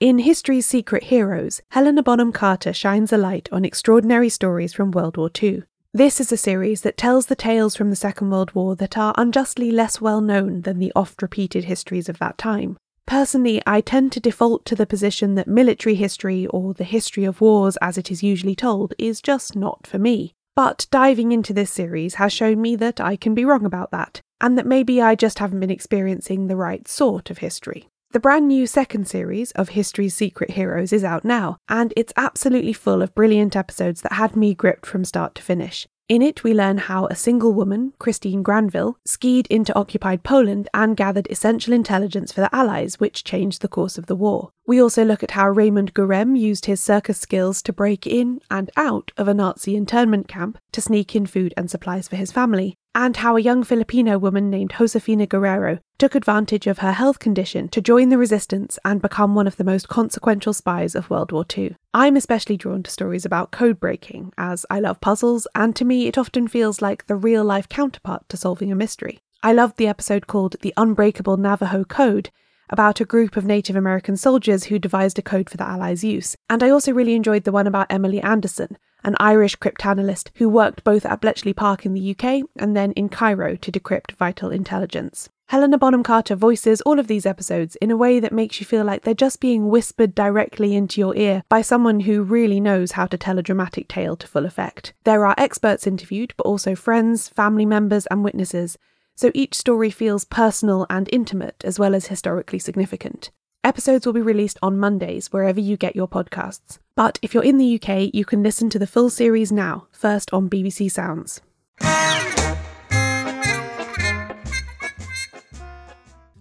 In 0.00 0.20
History's 0.20 0.66
Secret 0.66 1.04
Heroes, 1.04 1.60
Helena 1.70 2.02
Bonham 2.02 2.30
Carter 2.32 2.72
shines 2.72 3.12
a 3.12 3.16
light 3.16 3.48
on 3.50 3.64
extraordinary 3.64 4.28
stories 4.28 4.72
from 4.72 4.92
World 4.92 5.16
War 5.16 5.30
II. 5.42 5.64
This 5.92 6.20
is 6.20 6.30
a 6.30 6.36
series 6.36 6.82
that 6.82 6.96
tells 6.96 7.26
the 7.26 7.34
tales 7.34 7.74
from 7.74 7.90
the 7.90 7.96
Second 7.96 8.30
World 8.30 8.54
War 8.54 8.76
that 8.76 8.96
are 8.96 9.14
unjustly 9.16 9.70
less 9.70 10.00
well 10.00 10.20
known 10.20 10.60
than 10.60 10.78
the 10.78 10.92
oft 10.94 11.22
repeated 11.22 11.64
histories 11.64 12.08
of 12.08 12.18
that 12.18 12.38
time. 12.38 12.76
Personally, 13.08 13.62
I 13.66 13.80
tend 13.80 14.12
to 14.12 14.20
default 14.20 14.66
to 14.66 14.74
the 14.76 14.84
position 14.84 15.34
that 15.34 15.48
military 15.48 15.94
history, 15.94 16.46
or 16.48 16.74
the 16.74 16.84
history 16.84 17.24
of 17.24 17.40
wars 17.40 17.78
as 17.78 17.96
it 17.96 18.10
is 18.10 18.22
usually 18.22 18.54
told, 18.54 18.92
is 18.98 19.22
just 19.22 19.56
not 19.56 19.86
for 19.86 19.98
me. 19.98 20.34
But 20.54 20.86
diving 20.90 21.32
into 21.32 21.54
this 21.54 21.70
series 21.70 22.16
has 22.16 22.34
shown 22.34 22.60
me 22.60 22.76
that 22.76 23.00
I 23.00 23.16
can 23.16 23.34
be 23.34 23.46
wrong 23.46 23.64
about 23.64 23.92
that, 23.92 24.20
and 24.42 24.58
that 24.58 24.66
maybe 24.66 25.00
I 25.00 25.14
just 25.14 25.38
haven't 25.38 25.60
been 25.60 25.70
experiencing 25.70 26.48
the 26.48 26.56
right 26.56 26.86
sort 26.86 27.30
of 27.30 27.38
history. 27.38 27.88
The 28.10 28.20
brand 28.20 28.46
new 28.46 28.66
second 28.66 29.08
series 29.08 29.52
of 29.52 29.70
History's 29.70 30.14
Secret 30.14 30.50
Heroes 30.50 30.92
is 30.92 31.02
out 31.02 31.24
now, 31.24 31.56
and 31.66 31.94
it's 31.96 32.12
absolutely 32.14 32.74
full 32.74 33.00
of 33.00 33.14
brilliant 33.14 33.56
episodes 33.56 34.02
that 34.02 34.12
had 34.12 34.36
me 34.36 34.52
gripped 34.52 34.84
from 34.84 35.06
start 35.06 35.34
to 35.36 35.42
finish. 35.42 35.86
In 36.08 36.22
it, 36.22 36.42
we 36.42 36.54
learn 36.54 36.78
how 36.78 37.04
a 37.06 37.14
single 37.14 37.52
woman, 37.52 37.92
Christine 37.98 38.42
Granville, 38.42 38.96
skied 39.04 39.46
into 39.48 39.76
occupied 39.76 40.22
Poland 40.22 40.66
and 40.72 40.96
gathered 40.96 41.26
essential 41.28 41.74
intelligence 41.74 42.32
for 42.32 42.40
the 42.40 42.54
Allies, 42.54 42.98
which 42.98 43.24
changed 43.24 43.60
the 43.60 43.68
course 43.68 43.98
of 43.98 44.06
the 44.06 44.16
war. 44.16 44.50
We 44.66 44.80
also 44.80 45.04
look 45.04 45.22
at 45.22 45.32
how 45.32 45.50
Raymond 45.50 45.92
Gourem 45.92 46.34
used 46.34 46.64
his 46.64 46.80
circus 46.80 47.18
skills 47.18 47.60
to 47.60 47.74
break 47.74 48.06
in 48.06 48.40
and 48.50 48.70
out 48.74 49.12
of 49.18 49.28
a 49.28 49.34
Nazi 49.34 49.76
internment 49.76 50.28
camp 50.28 50.56
to 50.72 50.80
sneak 50.80 51.14
in 51.14 51.26
food 51.26 51.52
and 51.58 51.70
supplies 51.70 52.08
for 52.08 52.16
his 52.16 52.32
family, 52.32 52.74
and 52.94 53.18
how 53.18 53.36
a 53.36 53.40
young 53.40 53.62
Filipino 53.62 54.16
woman 54.16 54.48
named 54.48 54.72
Josefina 54.78 55.26
Guerrero 55.26 55.78
took 55.98 56.14
advantage 56.14 56.66
of 56.66 56.78
her 56.78 56.92
health 56.92 57.18
condition 57.18 57.68
to 57.68 57.80
join 57.80 58.08
the 58.08 58.18
resistance 58.18 58.78
and 58.84 59.02
become 59.02 59.34
one 59.34 59.46
of 59.46 59.56
the 59.56 59.64
most 59.64 59.88
consequential 59.88 60.52
spies 60.52 60.94
of 60.94 61.10
World 61.10 61.32
War 61.32 61.44
II. 61.56 61.74
I'm 61.92 62.16
especially 62.16 62.56
drawn 62.56 62.82
to 62.84 62.90
stories 62.90 63.24
about 63.24 63.50
code 63.50 63.80
breaking, 63.80 64.32
as 64.38 64.64
I 64.70 64.80
love 64.80 65.00
puzzles, 65.00 65.46
and 65.54 65.74
to 65.76 65.84
me 65.84 66.06
it 66.06 66.16
often 66.16 66.46
feels 66.48 66.80
like 66.80 67.06
the 67.06 67.16
real 67.16 67.44
life 67.44 67.68
counterpart 67.68 68.28
to 68.28 68.36
solving 68.36 68.70
a 68.70 68.76
mystery. 68.76 69.18
I 69.42 69.52
loved 69.52 69.76
the 69.76 69.88
episode 69.88 70.26
called 70.26 70.56
The 70.60 70.74
Unbreakable 70.76 71.36
Navajo 71.36 71.84
Code, 71.84 72.30
about 72.70 73.00
a 73.00 73.04
group 73.04 73.36
of 73.36 73.44
Native 73.44 73.76
American 73.76 74.16
soldiers 74.16 74.64
who 74.64 74.78
devised 74.78 75.18
a 75.18 75.22
code 75.22 75.48
for 75.48 75.56
the 75.56 75.68
Allies' 75.68 76.04
use. 76.04 76.36
And 76.50 76.62
I 76.62 76.70
also 76.70 76.92
really 76.92 77.14
enjoyed 77.14 77.44
the 77.44 77.52
one 77.52 77.66
about 77.66 77.90
Emily 77.90 78.20
Anderson, 78.20 78.76
an 79.04 79.16
Irish 79.18 79.56
cryptanalyst 79.56 80.30
who 80.34 80.48
worked 80.48 80.84
both 80.84 81.06
at 81.06 81.20
Bletchley 81.20 81.52
Park 81.52 81.86
in 81.86 81.94
the 81.94 82.10
UK 82.10 82.42
and 82.56 82.76
then 82.76 82.92
in 82.92 83.08
Cairo 83.08 83.56
to 83.56 83.72
decrypt 83.72 84.12
vital 84.12 84.50
intelligence. 84.50 85.30
Helena 85.48 85.78
Bonham 85.78 86.02
Carter 86.02 86.36
voices 86.36 86.82
all 86.82 86.98
of 86.98 87.06
these 87.06 87.24
episodes 87.24 87.74
in 87.76 87.90
a 87.90 87.96
way 87.96 88.20
that 88.20 88.34
makes 88.34 88.60
you 88.60 88.66
feel 88.66 88.84
like 88.84 89.02
they're 89.02 89.14
just 89.14 89.40
being 89.40 89.70
whispered 89.70 90.14
directly 90.14 90.76
into 90.76 91.00
your 91.00 91.16
ear 91.16 91.42
by 91.48 91.62
someone 91.62 92.00
who 92.00 92.22
really 92.22 92.60
knows 92.60 92.92
how 92.92 93.06
to 93.06 93.16
tell 93.16 93.38
a 93.38 93.42
dramatic 93.42 93.88
tale 93.88 94.14
to 94.14 94.26
full 94.26 94.44
effect. 94.44 94.92
There 95.04 95.24
are 95.24 95.34
experts 95.38 95.86
interviewed, 95.86 96.34
but 96.36 96.44
also 96.44 96.74
friends, 96.74 97.30
family 97.30 97.64
members, 97.64 98.04
and 98.10 98.22
witnesses, 98.22 98.76
so 99.14 99.30
each 99.32 99.54
story 99.54 99.88
feels 99.88 100.26
personal 100.26 100.84
and 100.90 101.08
intimate 101.10 101.64
as 101.64 101.78
well 101.78 101.94
as 101.94 102.08
historically 102.08 102.58
significant. 102.58 103.30
Episodes 103.64 104.04
will 104.04 104.12
be 104.12 104.20
released 104.20 104.58
on 104.60 104.78
Mondays 104.78 105.32
wherever 105.32 105.60
you 105.60 105.78
get 105.78 105.96
your 105.96 106.08
podcasts. 106.08 106.78
But 106.94 107.18
if 107.22 107.32
you're 107.32 107.42
in 107.42 107.56
the 107.56 107.80
UK, 107.80 108.10
you 108.12 108.26
can 108.26 108.42
listen 108.42 108.68
to 108.68 108.78
the 108.78 108.86
full 108.86 109.08
series 109.08 109.50
now, 109.50 109.86
first 109.92 110.30
on 110.30 110.50
BBC 110.50 110.92
Sounds. 110.92 111.40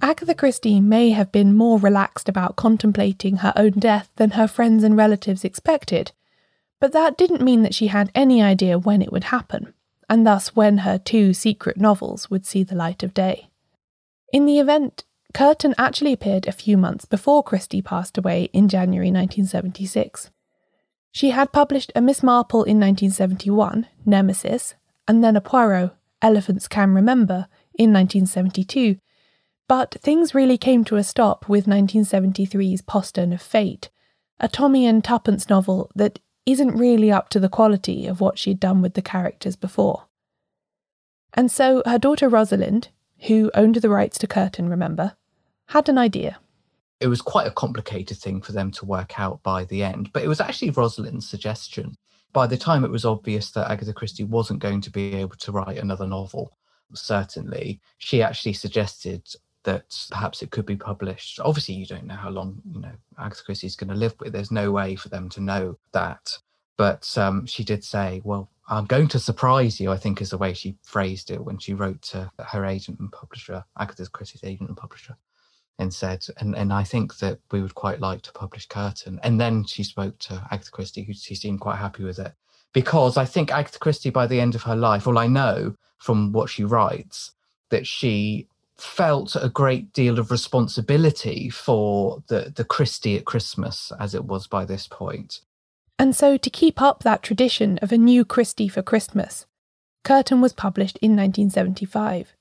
Agatha 0.02 0.36
Christie 0.36 0.80
may 0.80 1.10
have 1.10 1.32
been 1.32 1.56
more 1.56 1.80
relaxed 1.80 2.30
about 2.30 2.56
contemplating 2.56 3.38
her 3.38 3.54
own 3.56 3.72
death 3.72 4.10
than 4.18 4.32
her 4.32 4.48
friends 4.48 4.84
and 4.84 4.96
relatives 4.96 5.44
expected, 5.44 6.12
but 6.80 6.92
that 6.92 7.18
didn't 7.18 7.42
mean 7.42 7.64
that 7.64 7.74
she 7.74 7.88
had 7.88 8.12
any 8.14 8.42
idea 8.42 8.78
when 8.78 9.02
it 9.02 9.12
would 9.12 9.26
happen 9.26 9.74
and 10.10 10.26
thus 10.26 10.56
when 10.56 10.80
her 10.80 10.98
two 10.98 11.34
secret 11.34 11.78
novels 11.78 12.30
would 12.30 12.46
see 12.46 12.64
the 12.64 12.76
light 12.76 13.04
of 13.04 13.14
day. 13.14 13.50
In 14.32 14.46
the 14.46 14.60
event, 14.60 15.04
Curtain 15.34 15.76
actually 15.78 16.14
appeared 16.14 16.48
a 16.48 16.54
few 16.54 16.78
months 16.78 17.06
before 17.06 17.44
Christie 17.44 17.82
passed 17.82 18.18
away 18.18 18.50
in 18.54 18.70
January 18.70 19.12
1976. 19.12 20.32
She 21.12 21.32
had 21.32 21.52
published 21.52 21.92
a 21.96 22.02
Miss 22.02 22.24
Marple 22.24 22.64
in 22.64 22.80
1971, 22.80 23.88
Nemesis, 24.06 24.76
and 25.08 25.24
then 25.24 25.36
a 25.36 25.42
Poirot, 25.42 25.92
Elephants 26.22 26.68
Can 26.68 26.94
Remember, 26.94 27.48
in 27.78 27.94
1972, 27.94 28.98
but 29.68 29.98
things 30.02 30.34
really 30.34 30.58
came 30.58 30.84
to 30.86 30.96
a 30.96 31.04
stop 31.04 31.50
with 31.50 31.66
1973's 31.66 32.82
Postern 32.82 33.34
of 33.34 33.42
Fate, 33.42 33.90
a 34.40 34.48
Tommy 34.48 34.86
and 34.86 35.04
Tuppence 35.04 35.50
novel 35.50 35.92
that 35.96 36.20
isn't 36.46 36.78
really 36.78 37.12
up 37.12 37.30
to 37.30 37.40
the 37.40 37.50
quality 37.50 38.08
of 38.08 38.22
what 38.22 38.40
she'd 38.40 38.60
done 38.60 38.82
with 38.82 38.94
the 38.94 39.02
characters 39.02 39.56
before. 39.56 40.06
And 41.34 41.52
so 41.52 41.84
her 41.86 42.00
daughter 42.00 42.30
Rosalind, 42.30 42.90
who 43.28 43.52
owned 43.54 43.76
the 43.76 43.90
rights 43.90 44.18
to 44.20 44.28
Curtain, 44.28 44.70
remember, 44.70 45.18
had 45.68 45.90
an 45.90 45.98
idea. 45.98 46.40
It 47.00 47.08
was 47.08 47.22
quite 47.22 47.48
a 47.48 47.52
complicated 47.52 48.18
thing 48.18 48.42
for 48.42 48.54
them 48.54 48.72
to 48.72 48.86
work 48.86 49.20
out 49.20 49.44
by 49.44 49.66
the 49.66 49.84
end, 49.84 50.12
but 50.14 50.24
it 50.24 50.28
was 50.28 50.40
actually 50.40 50.72
Rosalind's 50.72 51.30
suggestion. 51.30 51.98
By 52.32 52.48
the 52.48 52.58
time 52.58 52.86
it 52.86 52.92
was 52.92 53.06
obvious 53.06 53.52
that 53.52 53.70
Agatha 53.70 53.94
Christie 53.94 54.24
wasn't 54.24 54.60
going 54.60 54.82
to 54.82 54.92
be 54.92 55.16
able 55.16 55.36
to 55.36 55.52
write 55.52 55.78
another 55.78 56.08
novel, 56.08 56.58
certainly, 56.94 57.82
she 57.98 58.24
actually 58.24 58.54
suggested 58.54 59.28
that 59.64 60.08
perhaps 60.10 60.42
it 60.42 60.52
could 60.52 60.66
be 60.66 60.76
published. 60.76 61.40
Obviously, 61.40 61.76
you 61.76 61.86
don't 61.86 62.06
know 62.06 62.16
how 62.16 62.30
long 62.30 62.62
you 62.72 62.80
know 62.80 62.92
Agatha 63.20 63.44
Christie 63.44 63.68
is 63.68 63.76
going 63.76 63.90
to 63.90 63.96
live, 63.96 64.18
but 64.18 64.32
there's 64.32 64.52
no 64.52 64.72
way 64.72 64.96
for 64.96 65.10
them 65.10 65.30
to 65.30 65.42
know 65.42 65.78
that. 65.92 66.38
But 66.78 67.18
um, 67.18 67.46
she 67.46 67.64
did 67.64 67.84
say, 67.84 68.22
"Well, 68.24 68.50
I'm 68.70 68.86
going 68.86 69.08
to 69.10 69.20
surprise 69.20 69.80
you." 69.80 69.92
I 69.92 69.98
think 69.98 70.22
is 70.22 70.30
the 70.30 70.38
way 70.38 70.54
she 70.54 70.78
phrased 70.84 71.32
it 71.32 71.44
when 71.44 71.58
she 71.58 71.74
wrote 71.74 72.02
to 72.04 72.32
her 72.40 72.66
agent 72.66 73.00
and 73.00 73.12
publisher, 73.12 73.64
Agatha 73.80 74.08
Christie's 74.10 74.44
agent 74.44 74.70
and 74.70 74.78
publisher, 74.78 75.18
and 75.80 75.94
said, 75.94 76.26
"And 76.38 76.56
and 76.56 76.72
I 76.72 76.84
think 76.84 77.18
that 77.18 77.40
we 77.52 77.62
would 77.62 77.76
quite 77.76 78.00
like 78.00 78.22
to 78.24 78.32
publish 78.32 78.68
Curtain." 78.68 79.20
And 79.24 79.40
then 79.40 79.66
she 79.66 79.84
spoke 79.84 80.18
to 80.20 80.48
Agatha 80.52 80.72
Christie, 80.72 81.04
who 81.04 81.14
she 81.14 81.36
seemed 81.36 81.60
quite 81.60 81.78
happy 81.78 82.04
with 82.04 82.20
it, 82.20 82.34
because 82.74 83.18
I 83.18 83.26
think 83.26 83.52
Agatha 83.52 83.80
Christie, 83.80 84.12
by 84.12 84.28
the 84.28 84.40
end 84.40 84.56
of 84.56 84.64
her 84.64 84.76
life, 84.76 85.08
all 85.08 85.18
I 85.18 85.28
know 85.28 85.76
from 85.98 86.32
what 86.32 86.50
she 86.50 86.64
writes, 86.64 87.34
that 87.70 87.88
she 87.88 88.48
felt 88.78 89.36
a 89.36 89.50
great 89.50 89.92
deal 89.94 90.20
of 90.20 90.32
responsibility 90.32 91.50
for 91.50 92.24
the, 92.28 92.52
the 92.56 92.64
Christie 92.64 93.18
at 93.18 93.26
Christmas, 93.26 93.92
as 94.00 94.14
it 94.14 94.26
was 94.26 94.48
by 94.48 94.66
this 94.66 94.88
point. 94.88 95.42
And 96.00 96.16
so, 96.16 96.38
to 96.38 96.50
keep 96.50 96.82
up 96.82 97.04
that 97.04 97.24
tradition 97.24 97.80
of 97.80 97.92
a 97.92 97.98
new 97.98 98.24
Christie 98.24 98.68
for 98.68 98.84
Christmas, 98.84 99.46
Curtain 100.04 100.42
was 100.42 100.54
published 100.54 100.98
in 101.02 101.12
1975. 101.12 102.34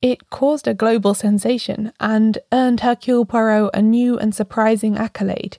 It 0.00 0.30
caused 0.30 0.66
a 0.66 0.74
global 0.74 1.14
sensation 1.14 1.92
and 2.00 2.38
earned 2.50 2.80
Hercule 2.80 3.24
Poirot 3.24 3.70
a 3.72 3.82
new 3.82 4.18
and 4.18 4.34
surprising 4.34 4.96
accolade. 4.96 5.58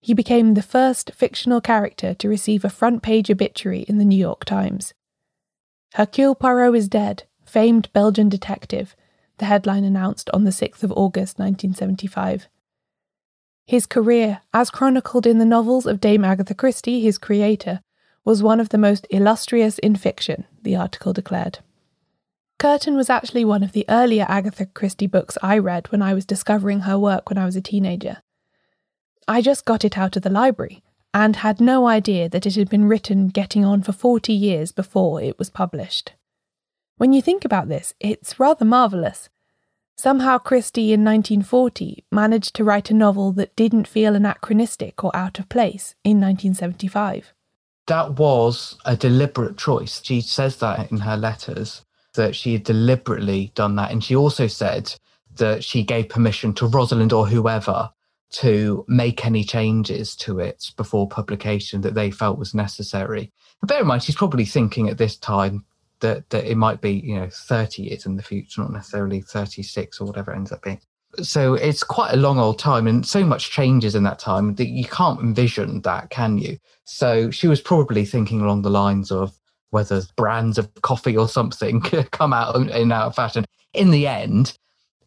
He 0.00 0.14
became 0.14 0.54
the 0.54 0.62
first 0.62 1.12
fictional 1.14 1.60
character 1.60 2.14
to 2.14 2.28
receive 2.28 2.64
a 2.64 2.70
front 2.70 3.02
page 3.02 3.30
obituary 3.30 3.82
in 3.82 3.98
the 3.98 4.04
New 4.04 4.18
York 4.18 4.44
Times. 4.44 4.94
Hercule 5.94 6.34
Poirot 6.34 6.74
is 6.74 6.88
dead, 6.88 7.24
famed 7.44 7.92
Belgian 7.92 8.28
detective, 8.28 8.96
the 9.38 9.46
headline 9.46 9.84
announced 9.84 10.28
on 10.30 10.44
the 10.44 10.50
6th 10.50 10.82
of 10.82 10.92
August 10.92 11.38
1975. 11.38 12.48
His 13.66 13.86
career, 13.86 14.40
as 14.54 14.70
chronicled 14.70 15.26
in 15.26 15.38
the 15.38 15.44
novels 15.44 15.86
of 15.86 16.00
Dame 16.00 16.24
Agatha 16.24 16.54
Christie, 16.54 17.00
his 17.00 17.18
creator, 17.18 17.80
was 18.24 18.42
one 18.42 18.60
of 18.60 18.70
the 18.70 18.78
most 18.78 19.06
illustrious 19.10 19.78
in 19.78 19.96
fiction, 19.96 20.44
the 20.62 20.76
article 20.76 21.12
declared. 21.12 21.58
Curtain 22.58 22.96
was 22.96 23.08
actually 23.08 23.44
one 23.44 23.62
of 23.62 23.72
the 23.72 23.84
earlier 23.88 24.26
Agatha 24.28 24.66
Christie 24.66 25.06
books 25.06 25.38
I 25.42 25.58
read 25.58 25.90
when 25.92 26.02
I 26.02 26.12
was 26.12 26.24
discovering 26.24 26.80
her 26.80 26.98
work 26.98 27.28
when 27.28 27.38
I 27.38 27.44
was 27.44 27.56
a 27.56 27.60
teenager. 27.60 28.18
I 29.28 29.42
just 29.42 29.64
got 29.64 29.84
it 29.84 29.96
out 29.96 30.16
of 30.16 30.22
the 30.22 30.30
library 30.30 30.82
and 31.14 31.36
had 31.36 31.60
no 31.60 31.86
idea 31.86 32.28
that 32.28 32.46
it 32.46 32.56
had 32.56 32.68
been 32.68 32.88
written 32.88 33.28
getting 33.28 33.64
on 33.64 33.82
for 33.82 33.92
40 33.92 34.32
years 34.32 34.72
before 34.72 35.22
it 35.22 35.38
was 35.38 35.50
published. 35.50 36.14
When 36.98 37.12
you 37.12 37.22
think 37.22 37.44
about 37.44 37.68
this, 37.68 37.94
it's 38.00 38.40
rather 38.40 38.64
marvellous. 38.64 39.28
Somehow 39.96 40.38
Christie 40.38 40.92
in 40.92 41.04
1940 41.04 42.04
managed 42.10 42.54
to 42.56 42.64
write 42.64 42.90
a 42.90 42.94
novel 42.94 43.30
that 43.32 43.54
didn't 43.54 43.86
feel 43.86 44.16
anachronistic 44.16 45.04
or 45.04 45.14
out 45.14 45.38
of 45.38 45.48
place 45.48 45.94
in 46.02 46.20
1975. 46.20 47.32
That 47.86 48.18
was 48.18 48.76
a 48.84 48.96
deliberate 48.96 49.56
choice. 49.56 50.02
She 50.04 50.20
says 50.20 50.56
that 50.56 50.90
in 50.90 50.98
her 50.98 51.16
letters, 51.16 51.84
that 52.14 52.34
she 52.34 52.54
had 52.54 52.64
deliberately 52.64 53.52
done 53.54 53.76
that. 53.76 53.92
And 53.92 54.02
she 54.02 54.16
also 54.16 54.48
said 54.48 54.92
that 55.36 55.62
she 55.62 55.84
gave 55.84 56.08
permission 56.08 56.52
to 56.54 56.66
Rosalind 56.66 57.12
or 57.12 57.28
whoever 57.28 57.90
to 58.30 58.84
make 58.88 59.24
any 59.24 59.44
changes 59.44 60.16
to 60.16 60.40
it 60.40 60.72
before 60.76 61.08
publication 61.08 61.80
that 61.82 61.94
they 61.94 62.10
felt 62.10 62.38
was 62.38 62.54
necessary. 62.54 63.32
Bear 63.62 63.82
in 63.82 63.86
mind, 63.86 64.02
she's 64.02 64.16
probably 64.16 64.44
thinking 64.44 64.88
at 64.88 64.98
this 64.98 65.16
time 65.16 65.64
that, 66.00 66.28
that 66.30 66.44
it 66.44 66.56
might 66.56 66.80
be, 66.80 66.92
you 66.92 67.16
know, 67.16 67.28
30 67.30 67.82
years 67.82 68.06
in 68.06 68.16
the 68.16 68.22
future, 68.22 68.60
not 68.60 68.72
necessarily 68.72 69.20
36 69.20 70.00
or 70.00 70.06
whatever 70.06 70.32
it 70.32 70.36
ends 70.36 70.52
up 70.52 70.62
being. 70.62 70.80
So 71.22 71.54
it's 71.54 71.82
quite 71.82 72.12
a 72.12 72.18
long 72.18 72.38
old 72.38 72.58
time 72.58 72.86
and 72.86 73.06
so 73.06 73.24
much 73.24 73.50
changes 73.50 73.94
in 73.94 74.02
that 74.04 74.18
time 74.18 74.54
that 74.56 74.68
you 74.68 74.84
can't 74.84 75.20
envision 75.20 75.80
that, 75.82 76.10
can 76.10 76.38
you? 76.38 76.58
So 76.84 77.30
she 77.30 77.48
was 77.48 77.60
probably 77.60 78.04
thinking 78.04 78.40
along 78.40 78.62
the 78.62 78.70
lines 78.70 79.10
of 79.10 79.32
whether 79.70 80.02
brands 80.16 80.58
of 80.58 80.72
coffee 80.82 81.16
or 81.16 81.28
something 81.28 81.80
come 82.12 82.32
out 82.32 82.56
in 82.56 82.92
out 82.92 83.06
of 83.06 83.14
fashion. 83.14 83.44
In 83.74 83.90
the 83.90 84.06
end, 84.06 84.56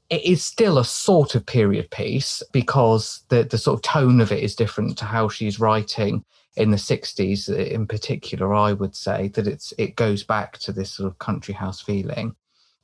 it 0.10 0.24
is 0.26 0.44
still 0.44 0.78
a 0.78 0.86
sort 0.86 1.36
of 1.36 1.46
period 1.46 1.90
piece 1.90 2.44
because 2.52 3.24
the, 3.30 3.44
the 3.44 3.58
sort 3.58 3.78
of 3.78 3.82
tone 3.82 4.20
of 4.20 4.32
it 4.32 4.44
is 4.44 4.56
different 4.56 4.98
to 4.98 5.06
how 5.06 5.30
she's 5.30 5.60
writing 5.60 6.24
in 6.58 6.72
the 6.72 6.78
60s 6.78 7.50
in 7.50 7.88
particular 7.88 8.54
i 8.54 8.74
would 8.74 8.96
say 8.96 9.30
that 9.30 9.48
it's 9.48 9.74
it 9.78 9.96
goes 9.96 10.24
back 10.24 10.58
to 10.58 10.72
this 10.72 10.92
sort 10.92 11.08
of 11.08 11.20
country 11.20 11.54
house 11.54 11.82
feeling. 11.82 12.36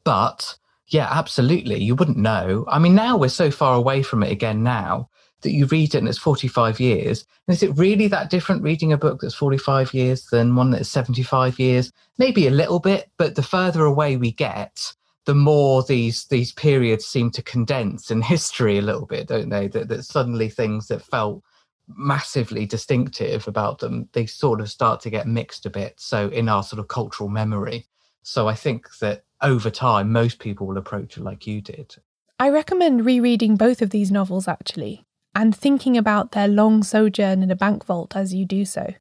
But 0.03 0.57
yeah 0.87 1.07
absolutely 1.11 1.83
you 1.83 1.95
wouldn't 1.95 2.17
know. 2.17 2.65
I 2.69 2.79
mean 2.79 2.95
now 2.95 3.17
we're 3.17 3.29
so 3.29 3.51
far 3.51 3.75
away 3.75 4.03
from 4.03 4.23
it 4.23 4.31
again 4.31 4.63
now 4.63 5.09
that 5.41 5.51
you 5.51 5.65
read 5.67 5.93
it 5.93 5.99
and 5.99 6.07
it's 6.07 6.17
45 6.17 6.79
years. 6.79 7.25
And 7.47 7.55
is 7.55 7.61
it 7.61 7.77
really 7.77 8.07
that 8.07 8.29
different 8.29 8.63
reading 8.63 8.91
a 8.91 8.97
book 8.97 9.21
that's 9.21 9.35
45 9.35 9.93
years 9.93 10.25
than 10.27 10.55
one 10.55 10.71
that's 10.71 10.89
75 10.89 11.59
years? 11.59 11.91
Maybe 12.17 12.47
a 12.47 12.51
little 12.51 12.79
bit 12.79 13.11
but 13.17 13.35
the 13.35 13.43
further 13.43 13.83
away 13.83 14.17
we 14.17 14.31
get 14.31 14.93
the 15.25 15.35
more 15.35 15.83
these 15.83 16.25
these 16.27 16.53
periods 16.53 17.05
seem 17.05 17.31
to 17.31 17.43
condense 17.43 18.09
in 18.09 18.21
history 18.33 18.77
a 18.77 18.81
little 18.81 19.05
bit 19.05 19.27
don't 19.27 19.49
they? 19.49 19.67
That, 19.67 19.89
that 19.89 20.05
suddenly 20.05 20.49
things 20.49 20.87
that 20.87 21.01
felt 21.01 21.43
massively 21.87 22.65
distinctive 22.65 23.47
about 23.47 23.79
them, 23.79 24.09
they 24.13 24.25
sort 24.25 24.59
of 24.59 24.69
start 24.69 25.01
to 25.01 25.09
get 25.09 25.27
mixed 25.27 25.65
a 25.65 25.69
bit. 25.69 25.99
So 25.99 26.29
in 26.29 26.49
our 26.49 26.63
sort 26.63 26.79
of 26.79 26.87
cultural 26.87 27.29
memory. 27.29 27.87
So 28.23 28.47
I 28.47 28.55
think 28.55 28.87
that 28.99 29.23
over 29.41 29.69
time, 29.69 30.11
most 30.11 30.39
people 30.39 30.67
will 30.67 30.77
approach 30.77 31.17
it 31.17 31.23
like 31.23 31.47
you 31.47 31.61
did. 31.61 31.95
I 32.39 32.49
recommend 32.49 33.05
rereading 33.05 33.55
both 33.55 33.81
of 33.81 33.91
these 33.91 34.11
novels 34.11 34.47
actually, 34.47 35.05
and 35.33 35.55
thinking 35.55 35.97
about 35.97 36.31
their 36.31 36.47
long 36.47 36.83
sojourn 36.83 37.41
in 37.41 37.51
a 37.51 37.55
bank 37.55 37.85
vault 37.85 38.15
as 38.15 38.33
you 38.33 38.45
do 38.45 38.65
so. 38.65 38.93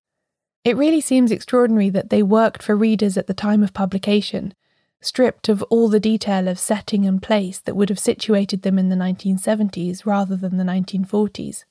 It 0.64 0.76
really 0.76 1.00
seems 1.00 1.30
extraordinary 1.30 1.90
that 1.90 2.10
they 2.10 2.22
worked 2.22 2.62
for 2.62 2.76
readers 2.76 3.16
at 3.16 3.26
the 3.26 3.34
time 3.34 3.62
of 3.62 3.74
publication, 3.74 4.52
stripped 5.00 5.48
of 5.48 5.62
all 5.64 5.88
the 5.88 6.00
detail 6.00 6.48
of 6.48 6.58
setting 6.58 7.06
and 7.06 7.22
place 7.22 7.58
that 7.60 7.76
would 7.76 7.88
have 7.88 7.98
situated 7.98 8.62
them 8.62 8.78
in 8.78 8.88
the 8.88 8.96
1970s 8.96 10.04
rather 10.04 10.36
than 10.36 10.56
the 10.56 10.64
1940s. 10.64 11.64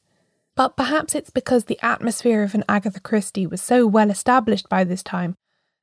But 0.55 0.77
perhaps 0.77 1.15
it's 1.15 1.29
because 1.29 1.65
the 1.65 1.79
atmosphere 1.81 2.41
of 2.41 2.55
an 2.55 2.63
Agatha 2.69 3.01
Christie 3.01 3.45
was 3.45 3.61
so 3.61 3.85
well 3.85 4.09
established 4.09 4.69
by 4.69 4.85
this 4.85 5.03
time 5.03 5.35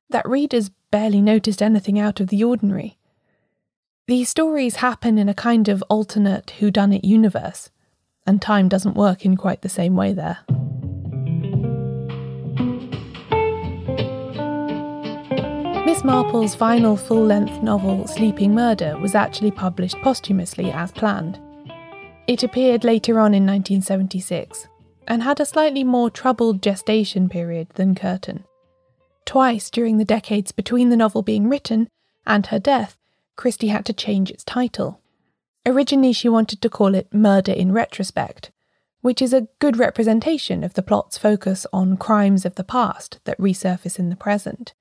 that 0.09 0.27
readers 0.27 0.71
barely 0.89 1.21
noticed 1.21 1.61
anything 1.61 1.99
out 1.99 2.19
of 2.19 2.29
the 2.29 2.43
ordinary. 2.43 2.97
These 4.07 4.29
stories 4.29 4.77
happen 4.77 5.17
in 5.17 5.29
a 5.29 5.33
kind 5.33 5.69
of 5.69 5.83
alternate 5.89 6.53
whodunit 6.59 7.03
universe, 7.03 7.69
and 8.25 8.41
time 8.41 8.67
doesn't 8.67 8.95
work 8.95 9.25
in 9.25 9.37
quite 9.37 9.61
the 9.61 9.69
same 9.69 9.95
way 9.95 10.11
there. 10.11 10.39
Miss 15.85 16.03
Marple's 16.03 16.55
final 16.55 16.97
full 16.97 17.23
length 17.23 17.61
novel, 17.61 18.07
Sleeping 18.07 18.55
Murder, 18.55 18.97
was 18.97 19.13
actually 19.13 19.51
published 19.51 19.97
posthumously 20.01 20.71
as 20.71 20.91
planned. 20.91 21.39
It 22.25 22.41
appeared 22.41 22.85
later 22.85 23.19
on 23.19 23.33
in 23.33 23.45
1976 23.45 24.67
and 25.07 25.23
had 25.23 25.41
a 25.41 25.45
slightly 25.45 25.83
more 25.83 26.09
troubled 26.09 26.61
gestation 26.61 27.27
period 27.27 27.67
than 27.75 27.95
Curtain. 27.95 28.45
Twice 29.25 29.69
during 29.69 29.97
the 29.97 30.05
decades 30.05 30.53
between 30.53 30.89
the 30.89 30.95
novel 30.95 31.21
being 31.21 31.49
written 31.49 31.89
and 32.25 32.47
her 32.47 32.59
death, 32.59 32.97
Christie 33.35 33.67
had 33.67 33.85
to 33.85 33.93
change 33.93 34.31
its 34.31 34.43
title. 34.45 35.01
Originally, 35.65 36.13
she 36.13 36.29
wanted 36.29 36.61
to 36.61 36.69
call 36.69 36.95
it 36.95 37.13
Murder 37.13 37.51
in 37.51 37.73
Retrospect, 37.73 38.51
which 39.01 39.21
is 39.21 39.33
a 39.33 39.47
good 39.59 39.77
representation 39.77 40.63
of 40.63 40.75
the 40.75 40.81
plot's 40.81 41.17
focus 41.17 41.65
on 41.73 41.97
crimes 41.97 42.45
of 42.45 42.55
the 42.55 42.63
past 42.63 43.19
that 43.25 43.37
resurface 43.37 43.99
in 43.99 44.09
the 44.09 44.15
present. 44.15 44.73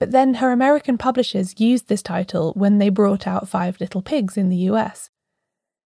But 0.00 0.10
then 0.10 0.34
her 0.34 0.50
American 0.50 0.98
publishers 0.98 1.60
used 1.60 1.88
this 1.88 2.02
title 2.02 2.52
when 2.54 2.78
they 2.78 2.88
brought 2.88 3.26
out 3.26 3.48
Five 3.48 3.80
Little 3.80 4.02
Pigs 4.02 4.36
in 4.36 4.48
the 4.48 4.56
US. 4.56 5.10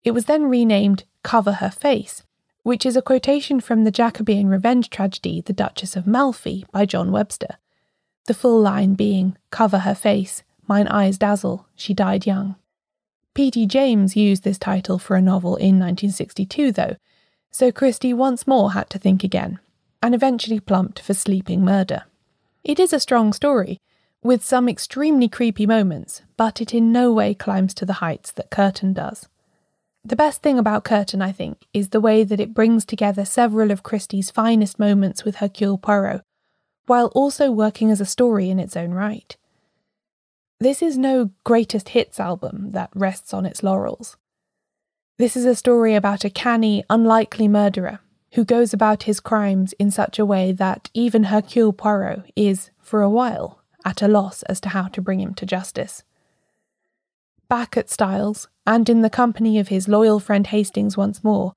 It 0.04 0.12
was 0.12 0.26
then 0.26 0.46
renamed 0.46 1.06
Cover 1.24 1.54
Her 1.54 1.70
Face, 1.70 2.24
which 2.64 2.86
is 2.86 2.98
a 2.98 3.02
quotation 3.02 3.60
from 3.60 3.84
the 3.84 3.92
Jacobean 3.92 4.48
revenge 4.48 4.90
tragedy 4.90 5.42
The 5.42 5.54
Duchess 5.54 5.96
of 5.96 6.08
Malfi 6.08 6.66
by 6.72 6.86
John 6.86 7.12
Webster. 7.12 7.58
The 8.26 8.34
full 8.34 8.62
line 8.62 8.94
being, 8.94 9.38
Cover 9.52 9.80
her 9.80 9.96
face, 9.96 10.44
mine 10.68 10.88
eyes 10.88 11.18
dazzle, 11.18 11.68
she 11.76 11.94
died 11.94 12.26
young. 12.26 12.56
P.D. 13.34 13.66
James 13.66 14.16
used 14.16 14.44
this 14.44 14.58
title 14.58 15.00
for 15.00 15.16
a 15.16 15.22
novel 15.22 15.56
in 15.56 15.80
1962, 15.80 16.72
though, 16.72 16.96
so 17.50 17.72
Christie 17.72 18.14
once 18.14 18.48
more 18.48 18.72
had 18.72 18.90
to 18.92 19.00
think 19.00 19.24
again, 19.24 19.60
and 20.02 20.16
eventually 20.16 20.60
plumped 20.60 21.00
for 21.00 21.14
Sleeping 21.14 21.66
Murder. 21.66 22.04
It 22.64 22.80
is 22.80 22.94
a 22.94 23.00
strong 23.00 23.34
story, 23.34 23.80
with 24.22 24.44
some 24.44 24.70
extremely 24.70 25.28
creepy 25.28 25.66
moments, 25.66 26.22
but 26.38 26.62
it 26.62 26.74
in 26.74 26.92
no 26.92 27.12
way 27.12 27.34
climbs 27.34 27.74
to 27.76 27.86
the 27.86 27.94
heights 27.94 28.32
that 28.34 28.50
Curtain 28.50 28.94
does. 28.94 29.28
The 30.06 30.18
best 30.18 30.42
thing 30.42 30.60
about 30.60 30.84
Curtain, 30.84 31.22
I 31.22 31.32
think, 31.32 31.66
is 31.74 31.90
the 31.90 32.02
way 32.02 32.26
that 32.26 32.42
it 32.42 32.54
brings 32.54 32.84
together 32.84 33.24
several 33.24 33.72
of 33.72 33.84
Christie's 33.84 34.30
finest 34.30 34.78
moments 34.78 35.24
with 35.24 35.36
Hercule 35.36 35.78
Poirot, 35.78 36.24
while 36.88 37.08
also 37.08 37.52
working 37.52 37.90
as 37.90 38.02
a 38.02 38.06
story 38.06 38.50
in 38.50 38.60
its 38.60 38.76
own 38.76 38.92
right. 38.92 39.38
This 40.60 40.82
is 40.82 40.98
no 40.98 41.32
greatest 41.46 41.90
hits 41.90 42.20
album 42.20 42.72
that 42.72 42.90
rests 42.94 43.34
on 43.34 43.46
its 43.46 43.64
laurels. 43.64 44.18
This 45.18 45.38
is 45.38 45.46
a 45.46 45.56
story 45.56 45.96
about 45.96 46.26
a 46.26 46.30
canny, 46.30 46.84
unlikely 46.90 47.48
murderer 47.48 48.00
who 48.34 48.44
goes 48.44 48.74
about 48.74 49.04
his 49.04 49.20
crimes 49.20 49.74
in 49.74 49.90
such 49.92 50.20
a 50.20 50.26
way 50.26 50.52
that 50.52 50.90
even 50.94 51.26
Hercule 51.26 51.72
Poirot 51.72 52.30
is, 52.36 52.72
for 52.82 53.02
a 53.02 53.10
while, 53.10 53.62
at 53.86 54.02
a 54.02 54.08
loss 54.08 54.44
as 54.44 54.60
to 54.62 54.70
how 54.70 54.88
to 54.88 55.02
bring 55.02 55.22
him 55.22 55.34
to 55.36 55.46
justice. 55.46 56.04
Back 57.50 57.78
at 57.78 57.90
Styles, 57.90 58.48
and 58.66 58.90
in 58.90 59.02
the 59.02 59.10
company 59.10 59.60
of 59.60 59.68
his 59.68 59.88
loyal 59.88 60.20
friend 60.20 60.48
Hastings 60.48 60.98
once 60.98 61.24
more, 61.24 61.54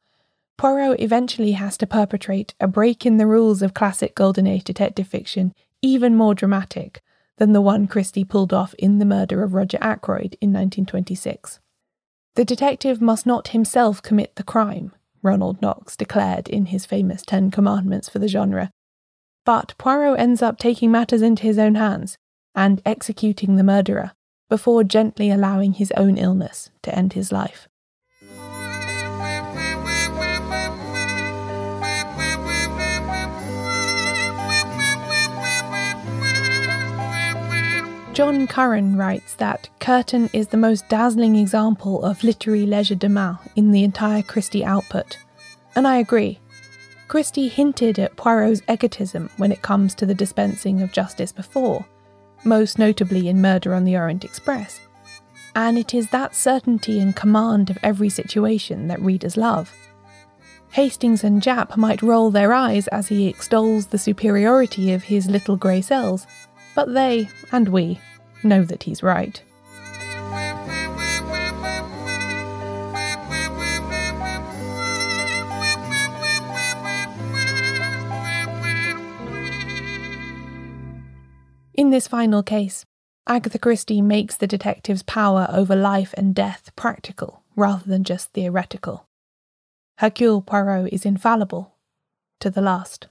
Poirot 0.59 1.01
eventually 1.01 1.53
has 1.53 1.77
to 1.79 1.87
perpetrate 1.87 2.55
a 2.59 2.66
break 2.66 3.05
in 3.05 3.18
the 3.18 3.27
rules 3.27 3.62
of 3.62 3.75
classic 3.75 4.14
Golden 4.14 4.46
Age 4.46 4.64
detective 4.64 5.07
fiction 5.07 5.53
even 5.83 6.16
more 6.16 6.35
dramatic 6.35 7.03
than 7.38 7.53
the 7.53 7.61
one 7.61 7.87
Christie 7.87 8.25
pulled 8.25 8.53
off 8.53 8.75
in 8.75 8.99
The 8.99 9.05
Murder 9.05 9.42
of 9.42 9.53
Roger 9.53 9.79
Ackroyd 9.81 10.37
in 10.40 10.53
1926. 10.53 11.61
The 12.35 12.44
detective 12.44 13.01
must 13.01 13.27
not 13.27 13.49
himself 13.49 14.03
commit 14.03 14.37
the 14.37 14.42
crime, 14.42 14.92
Ronald 15.22 15.61
Knox 15.61 15.96
declared 15.96 16.49
in 16.49 16.66
his 16.66 16.87
famous 16.87 17.22
Ten 17.22 17.51
Commandments 17.51 18.09
for 18.09 18.18
the 18.18 18.29
genre. 18.29 18.70
But 19.44 19.75
Poirot 19.79 20.18
ends 20.18 20.42
up 20.42 20.59
taking 20.59 20.90
matters 20.90 21.22
into 21.22 21.42
his 21.42 21.59
own 21.59 21.75
hands 21.75 22.16
and 22.55 22.81
executing 22.85 23.57
the 23.57 23.62
murderer 23.62 24.12
before 24.49 24.85
gently 24.85 25.31
allowing 25.31 25.75
his 25.75 25.93
own 25.97 26.17
illness 26.19 26.71
to 26.83 26.95
end 26.95 27.13
his 27.13 27.33
life. 27.33 27.69
John 38.17 38.47
Curran 38.47 38.97
writes 38.97 39.35
that 39.35 39.69
Curtain 39.79 40.31
is 40.33 40.49
the 40.49 40.57
most 40.57 40.89
dazzling 40.89 41.37
example 41.37 42.03
of 42.03 42.25
literary 42.25 42.65
leisure 42.65 42.95
legerdemain 42.95 43.39
in 43.57 43.73
the 43.73 43.85
entire 43.85 44.23
Christie 44.23 44.65
output. 44.65 45.19
And 45.75 45.87
I 45.87 45.99
agree. 45.99 46.41
Christie 47.09 47.49
hinted 47.49 47.99
at 47.99 48.17
Poirot's 48.17 48.63
egotism 48.71 49.29
when 49.37 49.53
it 49.53 49.61
comes 49.61 49.95
to 49.97 50.07
the 50.07 50.15
dispensing 50.15 50.81
of 50.81 50.93
justice 50.93 51.31
before, 51.31 51.85
most 52.47 52.79
notably 52.79 53.29
in 53.29 53.43
Murder 53.43 53.75
on 53.75 53.85
the 53.85 53.97
Orient 53.97 54.25
Express. 54.25 54.81
And 55.55 55.77
it 55.77 55.93
is 55.95 56.11
that 56.11 56.35
certainty 56.35 57.01
and 57.01 57.17
command 57.17 57.71
of 57.71 57.79
every 57.83 58.09
situation 58.09 58.89
that 58.89 59.01
readers 59.01 59.37
love. 59.37 59.73
Hastings 60.73 61.25
and 61.25 61.43
Japp 61.43 61.77
might 61.77 62.03
roll 62.03 62.31
their 62.31 62.53
eyes 62.53 62.87
as 62.89 63.09
he 63.09 63.29
extols 63.29 63.87
the 63.87 63.99
superiority 63.99 64.93
of 64.93 65.05
his 65.05 65.27
little 65.27 65.57
grey 65.57 65.81
cells, 65.81 66.27
but 66.75 66.93
they, 66.93 67.29
and 67.53 67.69
we, 67.69 67.99
know 68.43 68.63
that 68.65 68.83
he's 68.83 69.03
right. 69.03 69.43
This 81.97 82.09
final 82.09 82.43
case, 82.43 82.85
Agatha 83.27 83.59
Christie 83.59 84.03
makes 84.03 84.37
the 84.37 84.47
detective's 84.47 85.03
power 85.03 85.47
over 85.49 85.75
life 85.75 86.13
and 86.19 86.35
death 86.35 86.71
practical 86.77 87.43
rather 87.57 87.89
than 87.89 88.05
just 88.05 88.35
theoretical. 88.35 89.07
Hercule 89.97 90.43
Poirot 90.43 90.93
is 90.93 91.07
infallible 91.07 91.73
to 92.41 92.51
the 92.51 92.61
last. 92.61 93.07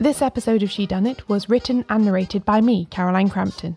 This 0.00 0.20
episode 0.20 0.64
of 0.64 0.70
Shedunnit 0.70 1.20
was 1.28 1.48
written 1.48 1.84
and 1.88 2.04
narrated 2.04 2.44
by 2.44 2.60
me, 2.60 2.88
Caroline 2.90 3.28
Crampton. 3.28 3.76